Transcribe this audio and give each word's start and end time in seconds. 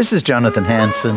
This 0.00 0.14
is 0.14 0.22
Jonathan 0.22 0.64
Hanson. 0.64 1.14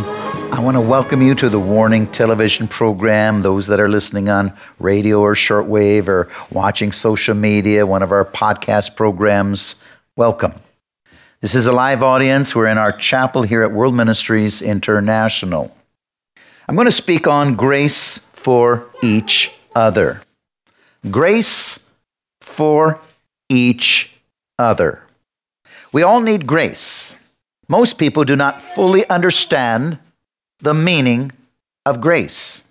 I 0.51 0.59
want 0.59 0.75
to 0.75 0.81
welcome 0.81 1.21
you 1.21 1.35
to 1.35 1.47
the 1.47 1.57
Warning 1.57 2.05
television 2.05 2.67
program. 2.67 3.41
Those 3.41 3.67
that 3.67 3.79
are 3.79 3.87
listening 3.87 4.27
on 4.27 4.51
radio 4.77 5.21
or 5.21 5.35
shortwave 5.35 6.09
or 6.09 6.29
watching 6.51 6.91
social 6.91 7.33
media, 7.33 7.85
one 7.85 8.03
of 8.03 8.11
our 8.11 8.25
podcast 8.25 8.97
programs, 8.97 9.81
welcome. 10.17 10.55
This 11.39 11.55
is 11.55 11.65
a 11.65 11.71
live 11.71 12.03
audience. 12.03 12.53
We're 12.53 12.67
in 12.67 12.77
our 12.77 12.91
chapel 12.91 13.43
here 13.43 13.63
at 13.63 13.71
World 13.71 13.95
Ministries 13.95 14.61
International. 14.61 15.73
I'm 16.67 16.75
going 16.75 16.83
to 16.83 16.91
speak 16.91 17.25
on 17.25 17.55
grace 17.55 18.17
for 18.33 18.89
each 19.01 19.53
other. 19.73 20.19
Grace 21.09 21.89
for 22.41 22.99
each 23.47 24.11
other. 24.59 25.03
We 25.93 26.03
all 26.03 26.19
need 26.19 26.45
grace. 26.45 27.15
Most 27.67 27.97
people 27.97 28.23
do 28.23 28.35
not 28.35 28.61
fully 28.61 29.07
understand 29.09 29.97
the 30.59 30.73
meaning 30.73 31.31
of 31.85 32.01
grace. 32.01 32.63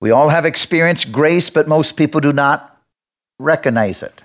We 0.00 0.10
all 0.10 0.28
have 0.28 0.44
experienced 0.44 1.12
grace, 1.12 1.50
but 1.50 1.68
most 1.68 1.96
people 1.96 2.20
do 2.20 2.32
not 2.32 2.80
recognize 3.38 4.02
it. 4.02 4.22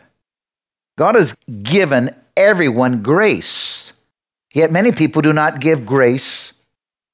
God 0.98 1.16
has 1.16 1.36
given 1.64 2.14
everyone 2.36 3.02
grace, 3.02 3.94
yet 4.54 4.72
many 4.72 4.92
people 4.92 5.22
do 5.22 5.34
not 5.34 5.60
give 5.60 5.86
grace 5.86 6.54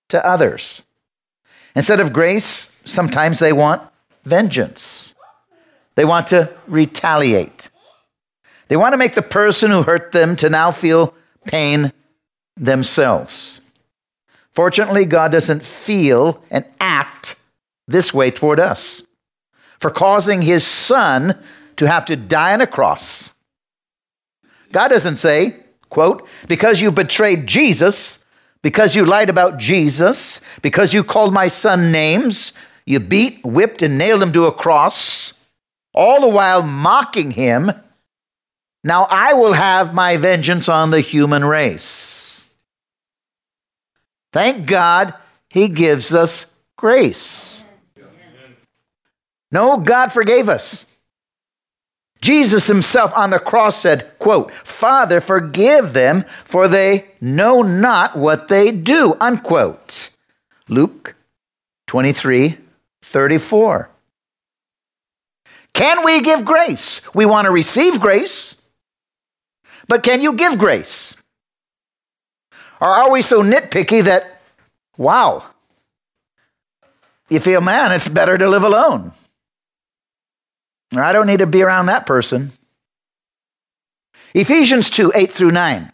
to 0.10 0.26
others. 0.26 0.84
Instead 1.76 2.00
of 2.00 2.12
grace, 2.12 2.76
sometimes 2.86 3.40
they 3.40 3.54
want 3.54 3.82
vengeance. 4.26 5.14
They 5.96 6.06
want 6.06 6.28
to 6.28 6.52
retaliate. 6.68 7.70
They 8.68 8.78
want 8.78 8.94
to 8.94 8.98
make 8.98 9.16
the 9.16 9.22
person 9.22 9.72
who 9.72 9.84
hurt 9.84 10.12
them 10.12 10.36
to 10.38 10.50
now 10.50 10.72
feel 10.72 11.14
pain 11.46 11.94
themselves. 12.58 13.62
Fortunately, 14.52 15.06
God 15.06 15.32
doesn't 15.32 15.64
feel 15.64 16.44
and 16.50 16.66
act 16.80 17.40
this 17.88 18.14
way 18.14 18.32
toward 18.32 18.60
us 18.60 19.04
for 19.80 19.92
causing 19.92 20.42
his 20.42 20.66
son 20.66 21.40
to 21.76 21.88
have 21.88 22.06
to 22.06 22.16
die 22.16 22.54
on 22.54 22.62
a 22.62 22.68
cross. 22.68 23.34
God 24.72 24.90
doesn't 24.90 25.18
say, 25.18 25.58
quote, 25.90 26.28
because 26.48 26.82
you 26.82 26.92
betrayed 26.92 27.48
Jesus, 27.48 28.26
because 28.64 28.96
you 28.96 29.06
lied 29.06 29.30
about 29.30 29.58
Jesus, 29.58 30.42
because 30.62 30.94
you 30.94 31.04
called 31.04 31.34
my 31.34 31.48
son 31.48 31.92
names, 31.92 32.54
you 32.86 33.00
beat, 33.00 33.46
whipped, 33.46 33.82
and 33.82 33.98
nailed 33.98 34.24
him 34.24 34.34
to 34.34 34.46
a 34.46 34.52
cross, 34.52 35.34
all 35.94 36.22
the 36.22 36.28
while 36.28 36.64
mocking 36.64 37.32
him. 37.32 37.72
Now 38.84 39.08
I 39.10 39.34
will 39.34 39.54
have 39.54 39.94
my 39.94 40.18
vengeance 40.18 40.68
on 40.68 40.90
the 40.90 41.02
human 41.02 41.46
race. 41.46 42.27
Thank 44.38 44.68
God 44.68 45.16
he 45.50 45.68
gives 45.68 46.14
us 46.14 46.60
grace. 46.78 47.64
No, 49.52 49.78
God 49.78 50.12
forgave 50.12 50.48
us. 50.48 50.86
Jesus 52.22 52.68
himself 52.68 53.12
on 53.16 53.32
the 53.32 53.40
cross 53.40 53.78
said, 53.78 54.20
quote, 54.20 54.54
Father, 54.54 55.20
forgive 55.22 55.94
them, 55.94 56.24
for 56.44 56.68
they 56.68 57.06
know 57.20 57.64
not 57.64 58.16
what 58.16 58.48
they 58.48 58.70
do, 58.70 59.16
unquote. 59.20 60.12
Luke 60.70 61.16
23, 61.88 62.60
34. 63.02 63.90
Can 65.74 66.06
we 66.06 66.22
give 66.22 66.46
grace? 66.46 67.12
We 67.16 67.26
want 67.26 67.46
to 67.46 67.52
receive 67.52 68.00
grace, 68.00 68.68
but 69.88 70.04
can 70.04 70.22
you 70.22 70.34
give 70.34 70.60
grace? 70.60 71.17
Or 72.80 72.88
are 72.88 73.12
we 73.12 73.22
so 73.22 73.42
nitpicky 73.42 74.04
that, 74.04 74.42
wow, 74.98 75.44
you 77.30 77.40
feel, 77.40 77.62
man, 77.62 77.92
it's 77.92 78.08
better 78.08 78.38
to 78.38 78.50
live 78.50 78.64
alone? 78.64 79.12
Or 80.96 81.04
I 81.04 81.12
don't 81.12 81.28
need 81.28 81.40
to 81.40 81.48
be 81.48 81.64
around 81.64 81.88
that 81.88 82.06
person. 82.06 82.52
Ephesians 84.34 84.90
2 84.90 85.12
8 85.16 85.32
through 85.32 85.52
9. 85.52 85.92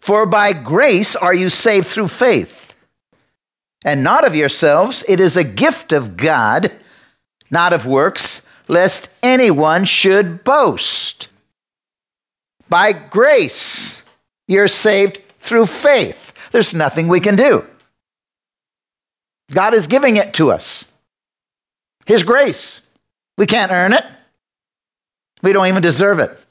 For 0.00 0.26
by 0.26 0.52
grace 0.52 1.16
are 1.16 1.34
you 1.34 1.50
saved 1.50 1.86
through 1.86 2.08
faith, 2.08 2.74
and 3.84 4.02
not 4.02 4.26
of 4.26 4.34
yourselves. 4.34 5.04
It 5.08 5.20
is 5.20 5.36
a 5.36 5.44
gift 5.44 5.92
of 5.92 6.16
God, 6.16 6.72
not 7.50 7.72
of 7.72 7.86
works, 7.86 8.46
lest 8.68 9.10
anyone 9.22 9.84
should 9.84 10.44
boast. 10.44 11.28
By 12.68 12.92
grace 12.92 14.04
you're 14.46 14.68
saved 14.68 15.20
through 15.40 15.66
faith. 15.66 16.50
There's 16.50 16.74
nothing 16.74 17.08
we 17.08 17.20
can 17.20 17.36
do. 17.36 17.66
God 19.52 19.74
is 19.74 19.86
giving 19.86 20.16
it 20.16 20.34
to 20.34 20.52
us. 20.52 20.92
His 22.06 22.22
grace. 22.22 22.86
We 23.36 23.46
can't 23.46 23.72
earn 23.72 23.92
it. 23.92 24.04
We 25.42 25.52
don't 25.52 25.66
even 25.66 25.82
deserve 25.82 26.18
it. 26.18 26.46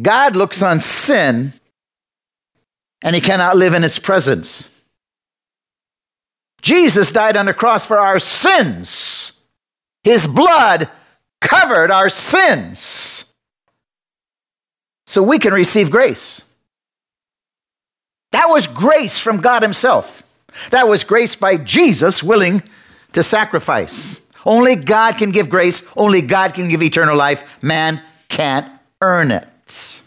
God 0.00 0.36
looks 0.36 0.62
on 0.62 0.80
sin 0.80 1.52
and 3.02 3.14
he 3.14 3.20
cannot 3.20 3.56
live 3.56 3.74
in 3.74 3.84
its 3.84 3.98
presence. 3.98 4.70
Jesus 6.62 7.12
died 7.12 7.36
on 7.36 7.46
the 7.46 7.54
cross 7.54 7.86
for 7.86 7.98
our 7.98 8.18
sins. 8.18 9.44
His 10.02 10.26
blood 10.26 10.88
covered 11.40 11.90
our 11.90 12.08
sins. 12.08 13.34
So 15.06 15.22
we 15.22 15.38
can 15.38 15.52
receive 15.52 15.90
grace. 15.90 16.42
That 18.34 18.48
was 18.48 18.66
grace 18.66 19.20
from 19.20 19.40
God 19.40 19.62
Himself. 19.62 20.42
That 20.70 20.88
was 20.88 21.04
grace 21.04 21.36
by 21.36 21.56
Jesus 21.56 22.20
willing 22.20 22.64
to 23.12 23.22
sacrifice. 23.22 24.26
Only 24.44 24.74
God 24.74 25.18
can 25.18 25.30
give 25.30 25.48
grace. 25.48 25.88
Only 25.96 26.20
God 26.20 26.52
can 26.52 26.68
give 26.68 26.82
eternal 26.82 27.16
life. 27.16 27.62
Man 27.62 28.02
can't 28.28 28.68
earn 29.00 29.30
it. 29.30 30.02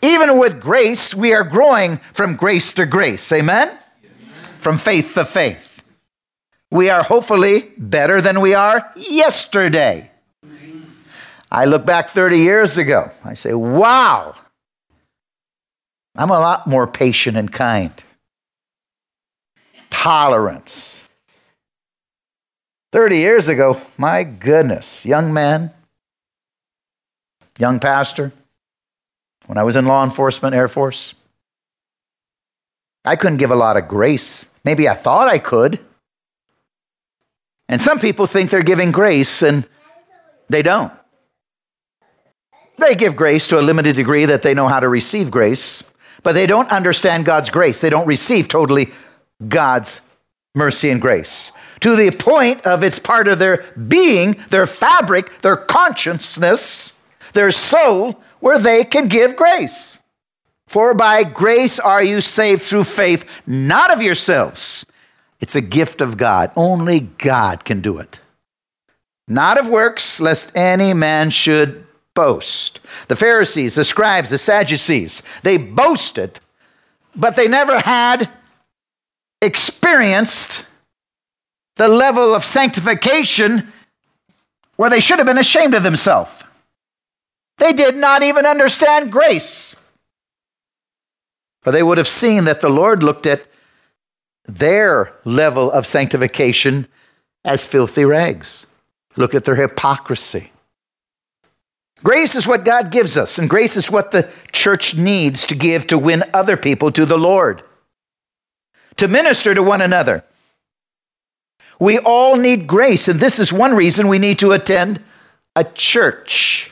Even 0.00 0.38
with 0.38 0.60
grace, 0.60 1.16
we 1.16 1.34
are 1.34 1.42
growing 1.42 1.96
from 2.12 2.36
grace 2.36 2.72
to 2.74 2.86
grace. 2.86 3.32
Amen? 3.32 3.66
Amen? 3.66 3.78
From 4.60 4.78
faith 4.78 5.14
to 5.14 5.24
faith. 5.24 5.82
We 6.70 6.90
are 6.90 7.02
hopefully 7.02 7.72
better 7.76 8.20
than 8.20 8.40
we 8.40 8.54
are 8.54 8.92
yesterday. 8.94 10.12
I 11.50 11.64
look 11.64 11.84
back 11.84 12.10
30 12.10 12.38
years 12.38 12.78
ago. 12.78 13.10
I 13.24 13.34
say, 13.34 13.52
wow, 13.52 14.36
I'm 16.16 16.30
a 16.30 16.38
lot 16.38 16.66
more 16.66 16.86
patient 16.86 17.36
and 17.36 17.52
kind. 17.52 17.92
Tolerance. 19.90 21.06
30 22.92 23.18
years 23.18 23.48
ago, 23.48 23.78
my 23.98 24.24
goodness, 24.24 25.04
young 25.04 25.32
man, 25.32 25.70
young 27.58 27.78
pastor, 27.78 28.32
when 29.46 29.58
I 29.58 29.64
was 29.64 29.76
in 29.76 29.84
law 29.84 30.02
enforcement, 30.02 30.54
Air 30.54 30.68
Force, 30.68 31.14
I 33.04 33.16
couldn't 33.16 33.36
give 33.36 33.50
a 33.50 33.56
lot 33.56 33.76
of 33.76 33.86
grace. 33.86 34.48
Maybe 34.64 34.88
I 34.88 34.94
thought 34.94 35.28
I 35.28 35.38
could. 35.38 35.78
And 37.68 37.80
some 37.80 37.98
people 37.98 38.26
think 38.26 38.50
they're 38.50 38.62
giving 38.62 38.90
grace 38.90 39.42
and 39.42 39.68
they 40.48 40.62
don't. 40.62 40.92
They 42.78 42.94
give 42.94 43.16
grace 43.16 43.46
to 43.48 43.60
a 43.60 43.62
limited 43.62 43.96
degree 43.96 44.24
that 44.24 44.42
they 44.42 44.54
know 44.54 44.68
how 44.68 44.80
to 44.80 44.88
receive 44.88 45.30
grace 45.30 45.84
but 46.26 46.32
they 46.32 46.48
don't 46.48 46.68
understand 46.72 47.24
God's 47.24 47.50
grace. 47.50 47.80
They 47.80 47.88
don't 47.88 48.08
receive 48.08 48.48
totally 48.48 48.88
God's 49.46 50.00
mercy 50.56 50.90
and 50.90 51.00
grace 51.00 51.52
to 51.78 51.94
the 51.94 52.10
point 52.10 52.66
of 52.66 52.82
it's 52.82 52.98
part 52.98 53.28
of 53.28 53.38
their 53.38 53.64
being, 53.86 54.32
their 54.50 54.66
fabric, 54.66 55.40
their 55.42 55.56
consciousness, 55.56 56.94
their 57.32 57.52
soul, 57.52 58.20
where 58.40 58.58
they 58.58 58.82
can 58.82 59.06
give 59.06 59.36
grace. 59.36 60.00
For 60.66 60.94
by 60.94 61.22
grace 61.22 61.78
are 61.78 62.02
you 62.02 62.20
saved 62.20 62.62
through 62.62 62.82
faith, 62.82 63.24
not 63.46 63.92
of 63.92 64.02
yourselves. 64.02 64.84
It's 65.38 65.54
a 65.54 65.60
gift 65.60 66.00
of 66.00 66.16
God. 66.16 66.50
Only 66.56 66.98
God 67.18 67.64
can 67.64 67.80
do 67.80 67.98
it. 67.98 68.18
Not 69.28 69.58
of 69.58 69.68
works, 69.68 70.20
lest 70.20 70.50
any 70.56 70.92
man 70.92 71.30
should 71.30 71.85
boast. 72.16 72.80
The 73.06 73.14
Pharisees, 73.14 73.76
the 73.76 73.84
scribes, 73.84 74.30
the 74.30 74.38
Sadducees, 74.38 75.22
they 75.44 75.56
boasted, 75.56 76.40
but 77.14 77.36
they 77.36 77.46
never 77.46 77.78
had 77.78 78.28
experienced 79.40 80.66
the 81.76 81.86
level 81.86 82.34
of 82.34 82.44
sanctification 82.44 83.72
where 84.74 84.90
they 84.90 85.00
should 85.00 85.18
have 85.18 85.26
been 85.26 85.38
ashamed 85.38 85.74
of 85.74 85.84
themselves. 85.84 86.42
They 87.58 87.72
did 87.72 87.94
not 87.94 88.24
even 88.24 88.44
understand 88.44 89.12
grace. 89.12 89.76
Or 91.64 91.72
they 91.72 91.82
would 91.82 91.98
have 91.98 92.08
seen 92.08 92.44
that 92.44 92.60
the 92.60 92.68
Lord 92.68 93.02
looked 93.02 93.26
at 93.26 93.46
their 94.46 95.12
level 95.24 95.70
of 95.70 95.86
sanctification 95.86 96.86
as 97.44 97.66
filthy 97.66 98.04
rags, 98.04 98.66
Look 99.16 99.34
at 99.34 99.44
their 99.44 99.54
hypocrisy. 99.54 100.52
Grace 102.06 102.36
is 102.36 102.46
what 102.46 102.64
God 102.64 102.92
gives 102.92 103.16
us, 103.16 103.36
and 103.36 103.50
grace 103.50 103.76
is 103.76 103.90
what 103.90 104.12
the 104.12 104.30
church 104.52 104.94
needs 104.94 105.44
to 105.44 105.56
give 105.56 105.88
to 105.88 105.98
win 105.98 106.22
other 106.32 106.56
people 106.56 106.92
to 106.92 107.04
the 107.04 107.18
Lord, 107.18 107.64
to 108.98 109.08
minister 109.08 109.56
to 109.56 109.62
one 109.64 109.80
another. 109.80 110.22
We 111.80 111.98
all 111.98 112.36
need 112.36 112.68
grace, 112.68 113.08
and 113.08 113.18
this 113.18 113.40
is 113.40 113.52
one 113.52 113.74
reason 113.74 114.06
we 114.06 114.20
need 114.20 114.38
to 114.38 114.52
attend 114.52 115.02
a 115.56 115.64
church. 115.64 116.70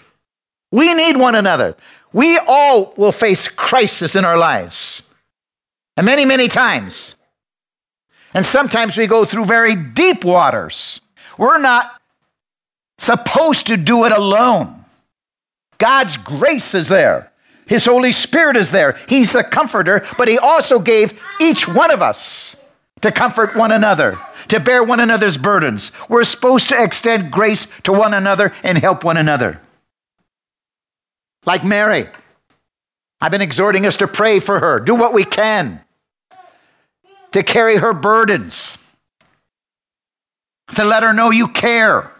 We 0.70 0.94
need 0.94 1.16
one 1.16 1.34
another. 1.34 1.74
We 2.12 2.38
all 2.38 2.94
will 2.96 3.10
face 3.10 3.48
crisis 3.48 4.14
in 4.14 4.24
our 4.24 4.38
lives, 4.38 5.12
and 5.96 6.06
many, 6.06 6.24
many 6.24 6.46
times. 6.46 7.16
And 8.34 8.46
sometimes 8.46 8.96
we 8.96 9.08
go 9.08 9.24
through 9.24 9.46
very 9.46 9.74
deep 9.74 10.24
waters. 10.24 11.00
We're 11.36 11.58
not 11.58 12.00
supposed 12.98 13.66
to 13.66 13.76
do 13.76 14.04
it 14.04 14.12
alone. 14.12 14.82
God's 15.78 16.16
grace 16.16 16.74
is 16.74 16.88
there. 16.88 17.32
His 17.66 17.86
Holy 17.86 18.12
Spirit 18.12 18.56
is 18.56 18.70
there. 18.70 18.98
He's 19.08 19.32
the 19.32 19.42
comforter, 19.42 20.06
but 20.18 20.28
He 20.28 20.38
also 20.38 20.78
gave 20.78 21.22
each 21.40 21.66
one 21.66 21.90
of 21.90 22.02
us 22.02 22.56
to 23.00 23.12
comfort 23.12 23.56
one 23.56 23.72
another, 23.72 24.18
to 24.48 24.60
bear 24.60 24.82
one 24.82 25.00
another's 25.00 25.36
burdens. 25.36 25.92
We're 26.08 26.24
supposed 26.24 26.68
to 26.70 26.82
extend 26.82 27.30
grace 27.30 27.66
to 27.82 27.92
one 27.92 28.14
another 28.14 28.52
and 28.62 28.78
help 28.78 29.04
one 29.04 29.16
another. 29.16 29.60
Like 31.46 31.64
Mary, 31.64 32.08
I've 33.20 33.30
been 33.30 33.42
exhorting 33.42 33.86
us 33.86 33.98
to 33.98 34.06
pray 34.06 34.40
for 34.40 34.60
her, 34.60 34.80
do 34.80 34.94
what 34.94 35.12
we 35.12 35.24
can 35.24 35.80
to 37.32 37.42
carry 37.42 37.78
her 37.78 37.92
burdens, 37.92 38.78
to 40.76 40.84
let 40.84 41.02
her 41.02 41.12
know 41.12 41.30
you 41.30 41.48
care. 41.48 42.12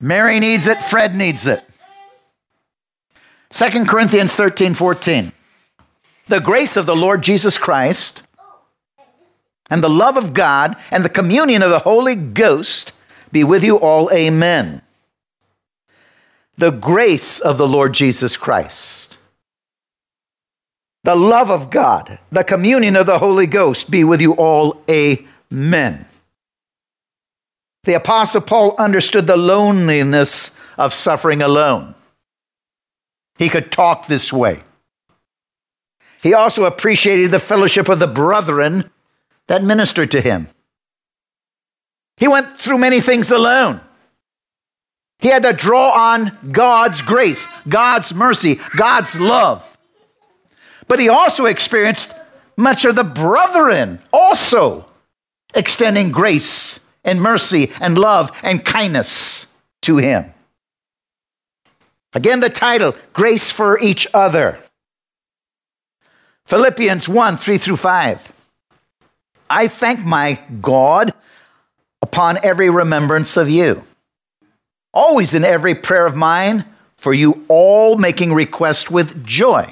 Mary 0.00 0.38
needs 0.38 0.68
it, 0.68 0.80
Fred 0.80 1.16
needs 1.16 1.48
it. 1.48 1.64
2 3.50 3.84
Corinthians 3.84 4.34
13 4.34 4.74
14. 4.74 5.32
The 6.28 6.40
grace 6.40 6.76
of 6.76 6.86
the 6.86 6.96
Lord 6.96 7.22
Jesus 7.22 7.56
Christ 7.56 8.26
and 9.70 9.82
the 9.82 9.90
love 9.90 10.16
of 10.16 10.32
God 10.32 10.76
and 10.90 11.04
the 11.04 11.08
communion 11.08 11.62
of 11.62 11.70
the 11.70 11.80
Holy 11.80 12.14
Ghost 12.14 12.92
be 13.32 13.44
with 13.44 13.64
you 13.64 13.76
all. 13.76 14.10
Amen. 14.12 14.82
The 16.56 16.70
grace 16.70 17.38
of 17.38 17.58
the 17.58 17.68
Lord 17.68 17.92
Jesus 17.92 18.36
Christ, 18.36 19.18
the 21.04 21.14
love 21.14 21.50
of 21.50 21.68
God, 21.68 22.18
the 22.32 22.44
communion 22.44 22.96
of 22.96 23.06
the 23.06 23.18
Holy 23.18 23.46
Ghost 23.46 23.90
be 23.90 24.04
with 24.04 24.22
you 24.22 24.32
all. 24.32 24.82
Amen. 24.88 26.06
The 27.84 27.94
Apostle 27.94 28.40
Paul 28.40 28.74
understood 28.78 29.26
the 29.26 29.36
loneliness 29.36 30.58
of 30.78 30.94
suffering 30.94 31.42
alone. 31.42 31.95
He 33.38 33.48
could 33.48 33.70
talk 33.70 34.06
this 34.06 34.32
way. 34.32 34.60
He 36.22 36.34
also 36.34 36.64
appreciated 36.64 37.30
the 37.30 37.38
fellowship 37.38 37.88
of 37.88 37.98
the 37.98 38.06
brethren 38.06 38.90
that 39.46 39.62
ministered 39.62 40.10
to 40.12 40.20
him. 40.20 40.48
He 42.16 42.26
went 42.26 42.58
through 42.58 42.78
many 42.78 43.00
things 43.00 43.30
alone. 43.30 43.80
He 45.18 45.28
had 45.28 45.42
to 45.42 45.52
draw 45.52 45.90
on 45.90 46.36
God's 46.50 47.00
grace, 47.02 47.48
God's 47.68 48.14
mercy, 48.14 48.58
God's 48.76 49.20
love. 49.20 49.76
But 50.88 51.00
he 51.00 51.08
also 51.08 51.46
experienced 51.46 52.12
much 52.56 52.84
of 52.84 52.94
the 52.94 53.04
brethren 53.04 54.00
also 54.12 54.86
extending 55.54 56.10
grace 56.10 56.86
and 57.04 57.20
mercy 57.20 57.70
and 57.80 57.98
love 57.98 58.30
and 58.42 58.64
kindness 58.64 59.52
to 59.82 59.98
him. 59.98 60.32
Again, 62.16 62.40
the 62.40 62.48
title, 62.48 62.96
Grace 63.12 63.52
for 63.52 63.78
Each 63.78 64.06
Other. 64.14 64.58
Philippians 66.46 67.10
1 67.10 67.36
3 67.36 67.58
through 67.58 67.76
5. 67.76 68.48
I 69.50 69.68
thank 69.68 70.00
my 70.00 70.40
God 70.62 71.12
upon 72.00 72.38
every 72.42 72.70
remembrance 72.70 73.36
of 73.36 73.50
you, 73.50 73.82
always 74.94 75.34
in 75.34 75.44
every 75.44 75.74
prayer 75.74 76.06
of 76.06 76.16
mine, 76.16 76.64
for 76.96 77.12
you 77.12 77.44
all 77.48 77.98
making 77.98 78.32
request 78.32 78.90
with 78.90 79.22
joy. 79.26 79.70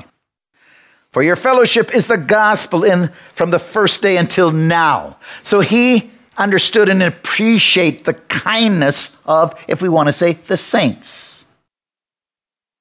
For 1.13 1.23
your 1.23 1.37
fellowship 1.37 1.95
is 1.95 2.09
the 2.09 2.19
gospel 2.19 2.85
in 2.85 3.09
from 3.33 3.53
the 3.53 3.59
first 3.59 4.03
day 4.03 4.19
until 4.19 4.51
now. 4.51 5.17
So 5.43 5.61
he 5.61 6.11
understood 6.37 6.91
and 6.91 7.03
appreciated 7.03 8.05
the 8.05 8.15
kindness 8.15 9.19
of, 9.25 9.55
if 9.67 9.81
we 9.81 9.89
want 9.89 10.09
to 10.09 10.13
say, 10.13 10.35
the 10.35 10.59
saints. 10.59 11.44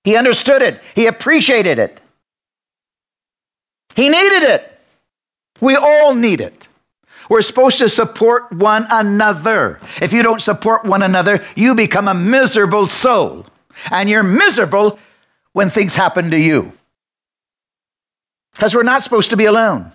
He 0.03 0.15
understood 0.15 0.61
it. 0.61 0.81
He 0.95 1.05
appreciated 1.05 1.79
it. 1.79 2.01
He 3.95 4.09
needed 4.09 4.43
it. 4.43 4.79
We 5.61 5.75
all 5.75 6.13
need 6.13 6.41
it. 6.41 6.67
We're 7.29 7.41
supposed 7.41 7.77
to 7.79 7.87
support 7.87 8.51
one 8.51 8.85
another. 8.89 9.79
If 10.01 10.11
you 10.11 10.23
don't 10.23 10.41
support 10.41 10.83
one 10.83 11.03
another, 11.03 11.43
you 11.55 11.73
become 11.73 12.07
a 12.07 12.13
miserable 12.13 12.87
soul. 12.87 13.45
And 13.89 14.09
you're 14.09 14.23
miserable 14.23 14.99
when 15.53 15.69
things 15.69 15.95
happen 15.95 16.31
to 16.31 16.39
you. 16.39 16.73
Because 18.53 18.75
we're 18.75 18.83
not 18.83 19.03
supposed 19.03 19.29
to 19.29 19.37
be 19.37 19.45
alone. 19.45 19.91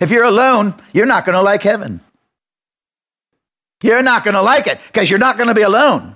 If 0.00 0.10
you're 0.10 0.24
alone, 0.24 0.74
you're 0.92 1.06
not 1.06 1.24
going 1.24 1.34
to 1.34 1.42
like 1.42 1.62
heaven. 1.62 2.00
You're 3.82 4.02
not 4.02 4.24
going 4.24 4.34
to 4.34 4.42
like 4.42 4.66
it 4.66 4.80
because 4.86 5.08
you're 5.08 5.18
not 5.18 5.36
going 5.36 5.48
to 5.48 5.54
be 5.54 5.62
alone. 5.62 6.15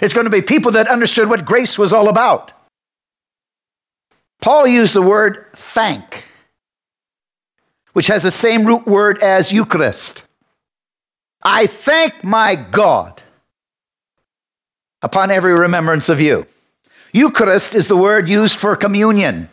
It's 0.00 0.14
going 0.14 0.24
to 0.24 0.30
be 0.30 0.42
people 0.42 0.72
that 0.72 0.88
understood 0.88 1.28
what 1.28 1.44
grace 1.44 1.78
was 1.78 1.92
all 1.92 2.08
about. 2.08 2.52
Paul 4.40 4.66
used 4.66 4.94
the 4.94 5.02
word 5.02 5.46
thank 5.54 6.28
which 7.98 8.06
has 8.06 8.22
the 8.22 8.30
same 8.30 8.64
root 8.64 8.86
word 8.86 9.20
as 9.20 9.50
Eucharist. 9.50 10.22
I 11.42 11.66
thank 11.66 12.22
my 12.22 12.54
God 12.54 13.22
upon 15.02 15.32
every 15.32 15.52
remembrance 15.52 16.08
of 16.08 16.20
you. 16.20 16.46
Eucharist 17.12 17.74
is 17.74 17.88
the 17.88 17.96
word 17.96 18.28
used 18.28 18.56
for 18.56 18.76
communion, 18.76 19.48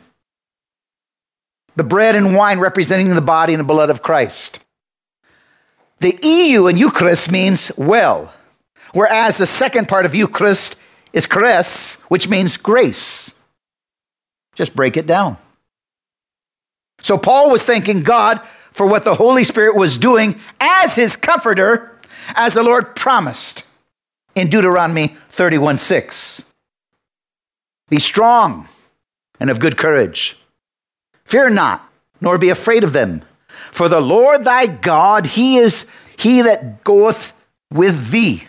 the 1.75 1.83
bread 1.83 2.15
and 2.15 2.35
wine 2.35 2.59
representing 2.59 3.09
the 3.15 3.19
body 3.19 3.51
and 3.51 3.59
the 3.59 3.63
blood 3.63 3.89
of 3.89 4.03
Christ. 4.03 4.63
The 5.99 6.15
EU 6.21 6.67
in 6.67 6.77
Eucharist 6.77 7.31
means 7.31 7.71
well, 7.79 8.31
whereas 8.95 9.37
the 9.37 9.45
second 9.45 9.89
part 9.89 10.05
of 10.05 10.15
Eucharist 10.15 10.81
is 11.11 11.27
charis, 11.27 12.01
which 12.07 12.29
means 12.29 12.55
grace. 12.55 13.37
Just 14.55 14.73
break 14.73 14.95
it 14.95 15.05
down. 15.05 15.35
So 17.01 17.17
Paul 17.17 17.51
was 17.51 17.61
thanking 17.61 18.03
God 18.03 18.41
for 18.71 18.87
what 18.87 19.03
the 19.03 19.15
Holy 19.15 19.43
Spirit 19.43 19.75
was 19.75 19.97
doing 19.97 20.39
as 20.61 20.95
his 20.95 21.17
comforter, 21.17 21.99
as 22.35 22.53
the 22.53 22.63
Lord 22.63 22.95
promised 22.95 23.65
in 24.33 24.49
Deuteronomy 24.49 25.17
31 25.29 25.77
6. 25.77 26.45
Be 27.89 27.99
strong 27.99 28.69
and 29.41 29.49
of 29.49 29.59
good 29.59 29.77
courage. 29.77 30.37
Fear 31.25 31.49
not, 31.49 31.91
nor 32.21 32.37
be 32.37 32.49
afraid 32.49 32.85
of 32.85 32.93
them. 32.93 33.23
For 33.71 33.89
the 33.89 33.99
Lord 33.99 34.45
thy 34.45 34.67
God, 34.67 35.25
he 35.25 35.57
is 35.57 35.89
he 36.17 36.41
that 36.43 36.85
goeth 36.85 37.33
with 37.69 38.11
thee. 38.11 38.47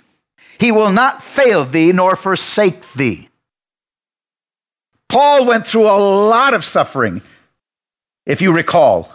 He 0.58 0.72
will 0.72 0.90
not 0.90 1.22
fail 1.22 1.64
thee 1.64 1.92
nor 1.92 2.16
forsake 2.16 2.92
thee. 2.92 3.28
Paul 5.08 5.46
went 5.46 5.66
through 5.66 5.86
a 5.86 5.98
lot 5.98 6.54
of 6.54 6.64
suffering 6.64 7.22
if 8.24 8.42
you 8.42 8.54
recall. 8.54 9.12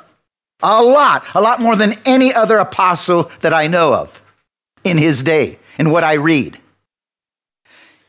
A 0.63 0.81
lot, 0.81 1.25
a 1.33 1.41
lot 1.41 1.60
more 1.60 1.75
than 1.75 1.95
any 2.05 2.33
other 2.33 2.57
apostle 2.57 3.31
that 3.41 3.53
I 3.53 3.67
know 3.67 3.93
of 3.93 4.21
in 4.83 4.98
his 4.98 5.24
day, 5.24 5.60
in 5.77 5.89
what 5.89 6.03
I 6.03 6.13
read. 6.13 6.60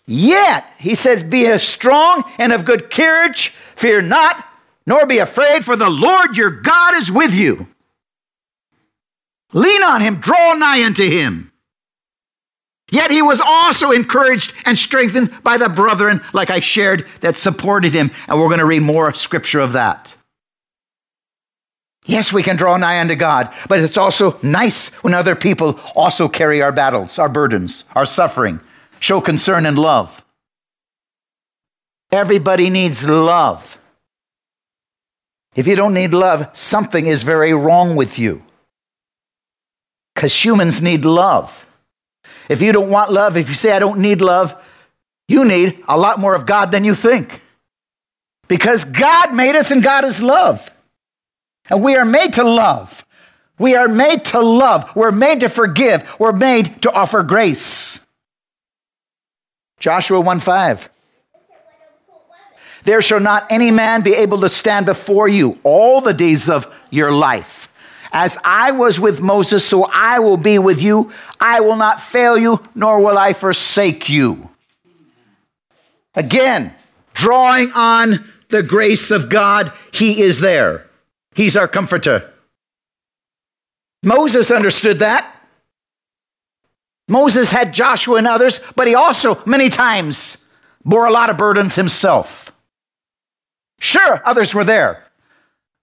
Yet, 0.07 0.67
he 0.79 0.95
says, 0.95 1.23
Be 1.23 1.57
strong 1.59 2.25
and 2.39 2.53
of 2.53 2.65
good 2.65 2.91
courage, 2.91 3.51
fear 3.75 4.03
not, 4.03 4.47
nor 4.87 5.07
be 5.07 5.19
afraid, 5.19 5.65
for 5.65 5.77
the 5.77 5.89
Lord 5.89 6.37
your 6.37 6.51
God 6.51 6.95
is 6.95 7.11
with 7.11 7.33
you. 7.35 7.69
Lean 9.53 9.83
on 9.83 10.01
him, 10.01 10.17
draw 10.17 10.55
nigh 10.55 10.85
unto 10.85 11.05
him. 11.05 11.52
Yet 12.93 13.11
he 13.11 13.23
was 13.23 13.41
also 13.41 13.91
encouraged 13.91 14.53
and 14.67 14.77
strengthened 14.77 15.43
by 15.43 15.57
the 15.57 15.71
brethren, 15.71 16.21
like 16.35 16.51
I 16.51 16.61
shared, 16.61 17.07
that 17.23 17.39
supported 17.39 17.95
him. 17.95 18.11
And 18.29 18.39
we're 18.39 18.49
going 18.49 18.59
to 18.59 18.67
read 18.67 18.83
more 18.83 19.15
scripture 19.15 19.61
of 19.61 19.73
that. 19.73 20.15
Yes, 22.05 22.35
we 22.35 22.43
can 22.43 22.57
draw 22.57 22.77
nigh 22.77 23.01
unto 23.01 23.15
God, 23.15 23.51
but 23.67 23.81
it's 23.81 23.97
also 23.97 24.37
nice 24.43 24.93
when 25.03 25.15
other 25.15 25.35
people 25.35 25.81
also 25.97 26.29
carry 26.29 26.61
our 26.61 26.71
battles, 26.71 27.19
our 27.19 27.31
burdens, 27.31 27.85
our 27.95 28.05
suffering, 28.05 28.61
show 29.01 29.23
concern 29.23 29.65
and 29.65 29.79
love. 29.79 30.23
Everybody 32.11 32.69
needs 32.69 33.09
love. 33.09 33.79
If 35.55 35.67
you 35.67 35.77
don't 35.77 35.95
need 35.95 36.13
love, 36.13 36.51
something 36.53 37.07
is 37.07 37.23
very 37.23 37.55
wrong 37.55 37.97
with 37.97 38.19
you. 38.19 38.43
Because 40.15 40.45
humans 40.45 40.83
need 40.83 41.07
love. 41.07 41.67
If 42.49 42.61
you 42.63 42.73
don't 42.73 42.91
want 42.91 43.13
love, 43.13 43.37
if 43.37 43.49
you 43.49 43.55
say, 43.55 43.73
I 43.73 43.79
don't 43.79 44.01
need 44.01 44.21
love, 44.21 44.55
You 45.29 45.47
need 45.47 45.83
a 45.89 45.97
lot 45.97 46.19
more 46.19 46.35
of 46.35 46.45
God 46.45 46.73
than 46.73 46.85
you 46.85 46.95
think. 46.95 47.41
Because 48.49 48.85
God 48.85 49.35
made 49.35 49.57
us 49.57 49.71
and 49.71 49.83
God 49.83 50.05
is 50.05 50.23
love. 50.23 50.71
And 51.71 51.83
we 51.83 51.97
are 51.97 52.05
made 52.05 52.35
to 52.35 52.45
love. 52.45 53.07
We 53.59 53.75
are 53.77 53.89
made 53.89 54.27
to 54.27 54.41
love. 54.41 54.95
We're 54.95 55.11
made 55.11 55.41
to 55.41 55.49
forgive. 55.49 56.05
We're 56.19 56.33
made 56.33 56.83
to 56.83 56.93
offer 56.93 57.23
grace. 57.23 58.05
Joshua 59.79 60.21
1 60.21 60.41
5. 60.41 60.91
There 62.85 63.01
shall 63.01 63.21
not 63.21 63.47
any 63.49 63.71
man 63.71 64.03
be 64.03 64.13
able 64.13 64.41
to 64.41 64.51
stand 64.51 64.85
before 64.85 65.29
you 65.29 65.59
all 65.63 66.03
the 66.03 66.13
days 66.13 66.51
of 66.51 66.67
your 66.91 67.11
life. 67.11 67.72
As 68.13 68.37
I 68.45 68.73
was 68.73 69.01
with 69.01 69.21
Moses, 69.23 69.67
so 69.67 69.85
I 69.85 70.19
will 70.19 70.37
be 70.37 70.59
with 70.59 70.83
you. 70.83 71.11
I 71.41 71.61
will 71.61 71.77
not 71.77 72.01
fail 72.01 72.37
you, 72.37 72.63
nor 72.75 73.01
will 73.01 73.17
I 73.17 73.33
forsake 73.33 74.11
you. 74.11 74.51
Again, 76.15 76.75
drawing 77.15 77.73
on 77.73 78.31
the 78.49 78.63
grace 78.63 79.11
of 79.11 79.31
God, 79.31 79.73
He 79.93 80.21
is 80.21 80.41
there. 80.41 80.87
He's 81.35 81.57
our 81.57 81.67
comforter. 81.67 82.31
Moses 84.03 84.51
understood 84.51 84.99
that. 84.99 85.29
Moses 87.09 87.51
had 87.51 87.73
Joshua 87.73 88.17
and 88.17 88.27
others, 88.27 88.61
but 88.77 88.87
he 88.89 88.95
also, 88.95 89.43
many 89.45 89.69
times, 89.69 90.49
bore 90.85 91.07
a 91.07 91.11
lot 91.11 91.31
of 91.31 91.37
burdens 91.37 91.77
himself. 91.77 92.53
Sure, 93.81 94.23
others 94.25 94.55
were 94.55 94.65
there. 94.65 95.05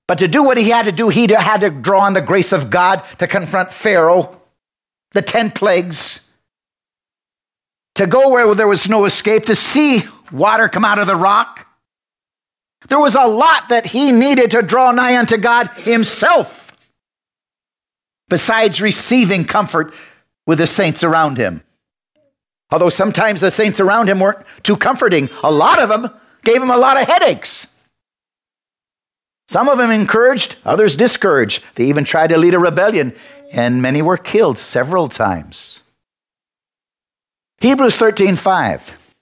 But 0.09 0.17
to 0.17 0.27
do 0.27 0.41
what 0.41 0.57
he 0.57 0.71
had 0.71 0.85
to 0.85 0.91
do, 0.91 1.09
he 1.09 1.27
had 1.31 1.59
to 1.59 1.69
draw 1.69 1.99
on 1.99 2.13
the 2.13 2.21
grace 2.21 2.51
of 2.51 2.71
God 2.71 3.03
to 3.19 3.27
confront 3.27 3.71
Pharaoh, 3.71 4.41
the 5.11 5.21
10 5.21 5.51
plagues, 5.51 6.33
to 7.93 8.07
go 8.07 8.29
where 8.29 8.55
there 8.55 8.67
was 8.67 8.89
no 8.89 9.05
escape, 9.05 9.45
to 9.45 9.55
see 9.55 10.01
water 10.31 10.67
come 10.67 10.83
out 10.83 10.97
of 10.97 11.05
the 11.05 11.15
rock. 11.15 11.67
There 12.87 12.97
was 12.97 13.13
a 13.13 13.27
lot 13.27 13.69
that 13.69 13.85
he 13.85 14.11
needed 14.11 14.49
to 14.49 14.63
draw 14.63 14.89
nigh 14.89 15.15
unto 15.15 15.37
God 15.37 15.67
himself 15.75 16.75
besides 18.29 18.81
receiving 18.81 19.45
comfort 19.45 19.93
with 20.47 20.57
the 20.57 20.65
saints 20.65 21.03
around 21.03 21.37
him. 21.37 21.61
Although 22.71 22.89
sometimes 22.89 23.41
the 23.41 23.51
saints 23.51 23.79
around 23.79 24.09
him 24.09 24.19
weren't 24.19 24.43
too 24.63 24.75
comforting, 24.75 25.29
a 25.43 25.51
lot 25.51 25.77
of 25.77 25.89
them 25.89 26.09
gave 26.41 26.59
him 26.59 26.71
a 26.71 26.77
lot 26.77 26.99
of 26.99 27.07
headaches. 27.07 27.75
Some 29.49 29.67
of 29.67 29.79
them 29.79 29.89
encouraged, 29.89 30.57
others 30.63 30.95
discouraged. 30.95 31.63
They 31.73 31.85
even 31.85 32.03
tried 32.03 32.27
to 32.27 32.37
lead 32.37 32.53
a 32.53 32.59
rebellion, 32.59 33.15
and 33.51 33.81
many 33.81 33.99
were 33.99 34.15
killed 34.15 34.59
several 34.59 35.07
times. 35.07 35.81
Hebrews 37.59 37.97
13 37.97 38.35
5. 38.35 39.15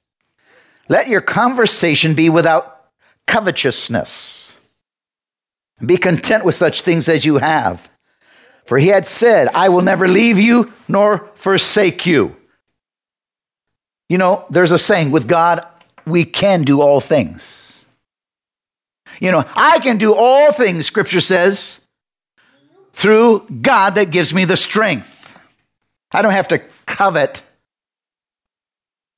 Let 0.89 1.07
your 1.07 1.21
conversation 1.21 2.13
be 2.13 2.27
without 2.27 2.89
covetousness. 3.25 4.59
Be 5.85 5.95
content 5.95 6.43
with 6.43 6.55
such 6.55 6.81
things 6.81 7.07
as 7.07 7.23
you 7.23 7.37
have. 7.37 7.89
For 8.65 8.77
he 8.79 8.87
had 8.87 9.07
said, 9.07 9.47
I 9.55 9.69
will 9.69 9.81
never 9.81 10.09
leave 10.09 10.37
you 10.37 10.73
nor 10.89 11.31
forsake 11.35 12.05
you. 12.05 12.35
You 14.09 14.17
know, 14.17 14.45
there's 14.49 14.73
a 14.73 14.79
saying 14.79 15.11
with 15.11 15.25
God, 15.25 15.65
we 16.05 16.25
can 16.25 16.63
do 16.63 16.81
all 16.81 16.99
things. 16.99 17.76
You 19.19 19.31
know, 19.31 19.45
I 19.55 19.79
can 19.79 19.97
do 19.97 20.13
all 20.13 20.51
things, 20.51 20.85
scripture 20.85 21.21
says, 21.21 21.85
through 22.93 23.47
God 23.61 23.95
that 23.95 24.11
gives 24.11 24.33
me 24.33 24.45
the 24.45 24.57
strength. 24.57 25.37
I 26.11 26.21
don't 26.21 26.31
have 26.31 26.47
to 26.49 26.59
covet 26.85 27.41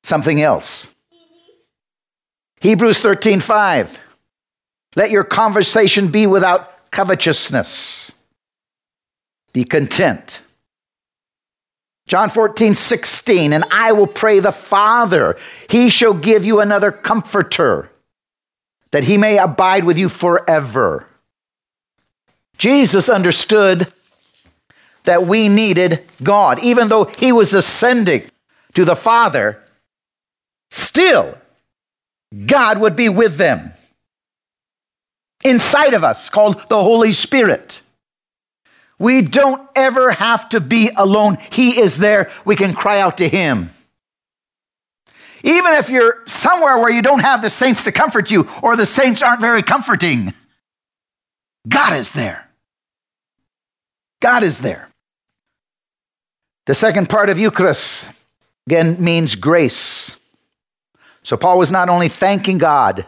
something 0.04 0.42
else. 0.42 0.96
Hebrews 2.62 3.00
13 3.00 3.40
5. 3.40 4.00
Let 4.96 5.12
your 5.12 5.24
conversation 5.24 6.10
be 6.10 6.28
without 6.28 6.92
covetousness. 6.92 8.12
Be 9.54 9.64
content. 9.64 10.42
John 12.08 12.30
14, 12.30 12.74
16, 12.74 13.54
and 13.54 13.64
I 13.72 13.92
will 13.92 14.08
pray 14.08 14.40
the 14.40 14.52
Father, 14.52 15.38
he 15.70 15.92
shall 15.92 16.16
give 16.16 16.44
you 16.44 16.60
another 16.60 16.92
comforter, 16.92 17.92
that 18.92 19.04
he 19.04 19.18
may 19.18 19.38
abide 19.38 19.84
with 19.84 19.98
you 19.98 20.10
forever. 20.10 21.08
Jesus 22.58 23.10
understood 23.10 23.92
that 25.04 25.26
we 25.26 25.50
needed 25.50 26.04
God. 26.22 26.60
Even 26.62 26.88
though 26.88 27.06
he 27.06 27.32
was 27.32 27.54
ascending 27.54 28.24
to 28.74 28.86
the 28.86 28.96
Father, 28.96 29.64
still, 30.70 31.38
God 32.46 32.80
would 32.80 32.96
be 32.96 33.10
with 33.10 33.38
them 33.38 33.72
inside 35.44 35.94
of 35.94 36.04
us, 36.04 36.30
called 36.30 36.68
the 36.70 36.84
Holy 36.84 37.12
Spirit. 37.12 37.82
We 38.98 39.22
don't 39.22 39.68
ever 39.76 40.12
have 40.12 40.50
to 40.50 40.60
be 40.60 40.90
alone. 40.96 41.38
He 41.52 41.80
is 41.80 41.98
there. 41.98 42.30
We 42.44 42.56
can 42.56 42.74
cry 42.74 43.00
out 43.00 43.18
to 43.18 43.28
Him. 43.30 43.70
Even 45.44 45.74
if 45.74 45.90
you're 45.90 46.24
somewhere 46.28 46.78
where 46.78 46.92
you 46.92 47.02
don't 47.02 47.20
have 47.20 47.42
the 47.42 47.50
saints 47.50 47.84
to 47.84 47.92
comfort 47.92 48.30
you, 48.30 48.48
or 48.62 48.76
the 48.76 48.86
saints 48.86 49.22
aren't 49.22 49.42
very 49.42 49.64
comforting, 49.64 50.34
God 51.68 51.96
is 51.96 52.12
there. 52.12 52.50
God 54.22 54.44
is 54.44 54.60
there. 54.60 54.90
The 56.66 56.76
second 56.76 57.10
part 57.10 57.30
of 57.30 57.40
Eucharist, 57.40 58.10
again, 58.68 59.04
means 59.04 59.36
grace. 59.36 60.20
So 61.24 61.38
Paul 61.38 61.58
was 61.58 61.72
not 61.72 61.90
only 61.90 62.10
thanking 62.10 62.58
God 62.58 63.06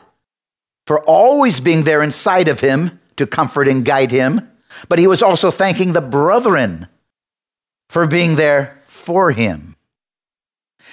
for 0.88 1.02
always 1.02 1.60
being 1.60 1.84
there 1.84 2.02
inside 2.02 2.48
of 2.48 2.60
him 2.60 3.00
to 3.18 3.28
comfort 3.28 3.68
and 3.68 3.86
guide 3.86 4.12
him, 4.12 4.50
but 4.90 5.00
he 5.00 5.08
was 5.08 5.22
also 5.22 5.52
thanking 5.52 5.94
the 5.94 6.02
brethren 6.02 6.88
for 7.90 8.08
being 8.08 8.36
there 8.36 8.78
for 8.86 9.32
him. 9.32 9.71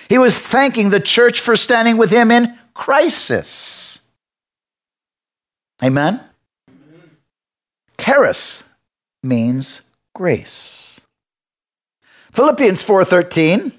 He 0.09 0.19
was 0.19 0.38
thanking 0.38 0.91
the 0.91 1.00
church 1.00 1.41
for 1.41 1.57
standing 1.57 1.97
with 1.97 2.11
him 2.11 2.31
in 2.31 2.59
crisis. 2.75 4.00
Amen? 5.83 6.25
Charis 7.99 8.65
means 9.23 9.83
grace. 10.15 11.00
Philippians 12.33 12.83
4:13 12.85 13.73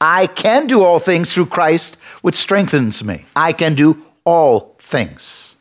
I 0.00 0.26
can 0.26 0.66
do 0.66 0.82
all 0.82 0.98
things 0.98 1.34
through 1.34 1.46
Christ 1.46 1.98
which 2.22 2.34
strengthens 2.34 3.04
me. 3.04 3.26
I 3.36 3.52
can 3.52 3.74
do 3.74 4.02
all 4.24 4.76
things. 4.78 5.56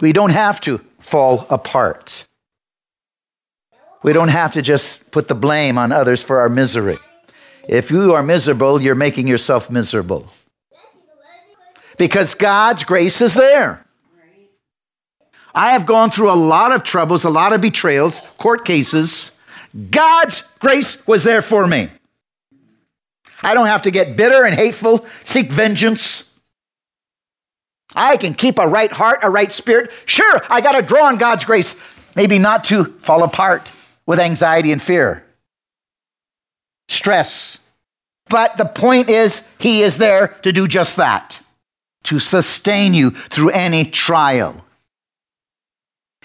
We 0.00 0.12
don't 0.12 0.30
have 0.30 0.60
to 0.62 0.78
fall 0.98 1.46
apart. 1.48 2.26
We 4.02 4.12
don't 4.12 4.28
have 4.28 4.54
to 4.54 4.62
just 4.62 5.12
put 5.12 5.28
the 5.28 5.36
blame 5.36 5.78
on 5.78 5.92
others 5.92 6.24
for 6.24 6.40
our 6.40 6.48
misery. 6.48 6.98
If 7.68 7.90
you 7.90 8.14
are 8.14 8.22
miserable, 8.22 8.80
you're 8.80 8.94
making 8.94 9.28
yourself 9.28 9.70
miserable. 9.70 10.28
Because 11.96 12.34
God's 12.34 12.84
grace 12.84 13.20
is 13.20 13.34
there. 13.34 13.84
I 15.54 15.72
have 15.72 15.86
gone 15.86 16.10
through 16.10 16.30
a 16.30 16.34
lot 16.34 16.72
of 16.72 16.82
troubles, 16.82 17.24
a 17.24 17.30
lot 17.30 17.52
of 17.52 17.60
betrayals, 17.60 18.22
court 18.38 18.64
cases. 18.64 19.38
God's 19.90 20.44
grace 20.60 21.06
was 21.06 21.24
there 21.24 21.42
for 21.42 21.66
me. 21.66 21.90
I 23.42 23.54
don't 23.54 23.66
have 23.66 23.82
to 23.82 23.90
get 23.90 24.16
bitter 24.16 24.44
and 24.44 24.54
hateful, 24.54 25.04
seek 25.24 25.50
vengeance. 25.50 26.38
I 27.94 28.16
can 28.16 28.34
keep 28.34 28.58
a 28.58 28.66
right 28.66 28.90
heart, 28.90 29.20
a 29.22 29.30
right 29.30 29.52
spirit. 29.52 29.90
Sure, 30.06 30.42
I 30.48 30.60
got 30.60 30.72
to 30.72 30.82
draw 30.82 31.06
on 31.06 31.18
God's 31.18 31.44
grace, 31.44 31.80
maybe 32.16 32.38
not 32.38 32.64
to 32.64 32.84
fall 32.84 33.22
apart 33.22 33.72
with 34.06 34.18
anxiety 34.18 34.72
and 34.72 34.80
fear, 34.80 35.26
stress. 36.88 37.58
But 38.28 38.56
the 38.56 38.64
point 38.64 39.08
is, 39.08 39.48
He 39.58 39.82
is 39.82 39.98
there 39.98 40.28
to 40.42 40.52
do 40.52 40.66
just 40.66 40.96
that, 40.96 41.40
to 42.04 42.18
sustain 42.18 42.94
you 42.94 43.10
through 43.10 43.50
any 43.50 43.84
trial. 43.84 44.64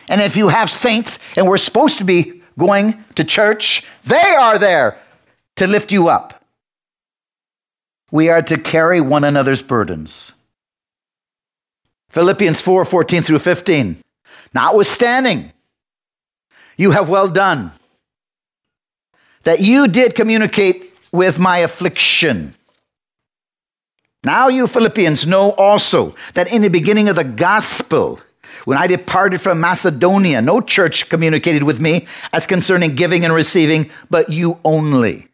And 0.07 0.21
if 0.21 0.37
you 0.37 0.47
have 0.49 0.71
saints, 0.71 1.19
and 1.35 1.47
we're 1.47 1.57
supposed 1.57 1.97
to 1.97 2.03
be 2.03 2.41
going 2.57 3.03
to 3.15 3.23
church, 3.23 3.85
they 4.05 4.35
are 4.39 4.57
there 4.57 4.97
to 5.57 5.67
lift 5.67 5.91
you 5.91 6.07
up. 6.07 6.43
We 8.11 8.29
are 8.29 8.41
to 8.43 8.57
carry 8.57 9.01
one 9.01 9.23
another's 9.23 9.61
burdens. 9.61 10.33
Philippians 12.09 12.61
4 12.61 12.85
14 12.85 13.23
through 13.23 13.39
15. 13.39 13.97
Notwithstanding, 14.53 15.51
you 16.77 16.91
have 16.91 17.09
well 17.09 17.27
done, 17.27 17.71
that 19.44 19.62
you 19.62 19.88
did 19.88 20.15
communicate 20.15 20.94
with 21.12 21.39
my 21.39 21.60
affliction. 21.60 22.53
Now, 24.24 24.48
you 24.48 24.67
Philippians 24.67 25.25
know 25.25 25.51
also 25.51 26.15
that 26.34 26.51
in 26.51 26.62
the 26.62 26.70
beginning 26.70 27.08
of 27.08 27.15
the 27.15 27.24
gospel, 27.24 28.20
when 28.65 28.77
I 28.77 28.88
departed 28.88 29.39
from 29.39 29.60
Macedonia, 29.60 30.41
no 30.41 30.60
church 30.62 31.10
communicated 31.10 31.63
with 31.63 31.79
me 31.79 32.08
as 32.34 32.46
concerning 32.46 32.96
giving 32.96 33.24
and 33.24 33.34
receiving, 33.34 33.89
but 34.10 34.29
you 34.29 34.60
only. 34.65 35.27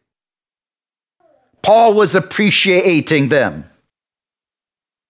Paul 1.62 1.94
was 1.94 2.14
appreciating 2.14 3.30
them. 3.30 3.70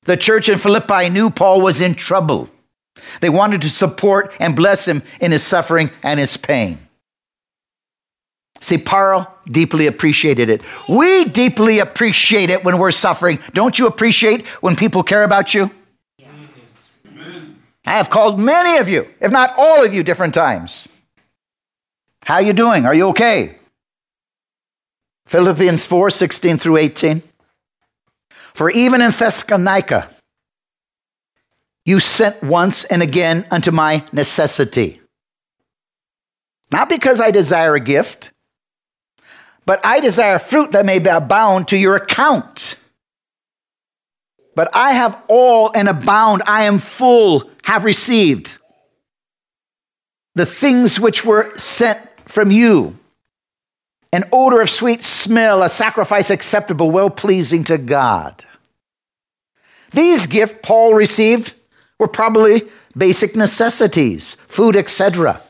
The 0.04 0.18
church 0.18 0.50
in 0.50 0.58
Philippi 0.58 1.10
knew 1.10 1.30
Paul 1.30 1.62
was 1.62 1.82
in 1.82 1.96
trouble. 1.96 2.50
They 3.22 3.30
wanted 3.30 3.62
to 3.62 3.70
support 3.70 4.34
and 4.40 4.56
bless 4.56 4.88
him 4.88 5.02
in 5.20 5.32
his 5.32 5.44
suffering 5.44 5.90
and 6.04 6.20
his 6.20 6.38
pain. 6.38 6.83
See, 8.63 8.77
Paul 8.77 9.27
deeply 9.46 9.88
appreciated 9.88 10.48
it. 10.48 10.62
We 10.88 11.25
deeply 11.25 11.79
appreciate 11.79 12.50
it 12.50 12.63
when 12.63 12.77
we're 12.77 12.91
suffering. 12.91 13.39
Don't 13.53 13.77
you 13.77 13.88
appreciate 13.88 14.46
when 14.63 14.77
people 14.77 15.03
care 15.03 15.25
about 15.25 15.53
you? 15.53 15.70
Yes. 16.17 16.89
I 17.86 17.91
have 17.91 18.10
called 18.10 18.39
many 18.39 18.77
of 18.77 18.88
you, 18.88 19.05
if 19.20 19.34
not 19.34 19.53
all 19.58 19.84
of 19.84 19.93
you, 19.93 20.01
different 20.01 20.34
times. 20.34 20.88
How 22.24 22.36
are 22.36 22.41
you 22.41 22.53
doing? 22.53 22.86
Are 22.86 22.96
you 22.96 23.10
okay? 23.10 23.58
Philippians 25.25 25.86
4 25.86 26.10
16 26.10 26.58
through 26.58 26.77
18. 26.77 27.22
For 28.53 28.72
even 28.72 29.01
in 29.01 29.12
Thessalonica, 29.12 30.10
you 31.84 32.00
sent 32.00 32.41
once 32.41 32.86
and 32.86 33.03
again 33.03 33.46
unto 33.51 33.72
my 33.72 34.05
necessity. 34.13 35.01
Not 36.72 36.88
because 36.88 37.20
I 37.20 37.32
desire 37.32 37.75
a 37.75 37.82
gift, 37.82 38.32
but 39.65 39.79
I 39.86 40.00
desire 40.00 40.39
fruit 40.39 40.72
that 40.72 40.86
may 40.86 40.98
abound 40.98 41.70
to 41.70 41.77
your 41.77 41.96
account. 41.96 42.77
But 44.55 44.70
I 44.74 44.91
have 44.93 45.24
all 45.27 45.72
and 45.74 45.88
abound, 45.88 46.43
I 46.46 46.63
am 46.63 46.77
full, 46.77 47.50
have 47.65 47.86
received 47.86 48.58
the 50.36 50.46
things 50.46 51.00
which 51.00 51.24
were 51.25 51.55
sent 51.58 52.00
from 52.25 52.51
you 52.51 52.98
an 54.12 54.25
odor 54.32 54.62
of 54.62 54.70
sweet 54.70 55.01
smell, 55.01 55.63
a 55.63 55.70
sacrifice 55.70 56.29
acceptable, 56.29 56.91
well 56.91 57.10
pleasing 57.10 57.63
to 57.63 57.79
God. 57.79 58.46
These 59.91 60.27
gifts 60.27 60.60
Paul 60.62 60.93
received 60.93 61.55
were 62.00 62.08
probably 62.08 62.63
basic 62.96 63.36
necessities, 63.36 64.36
food, 64.36 64.75
etc. 64.75 65.41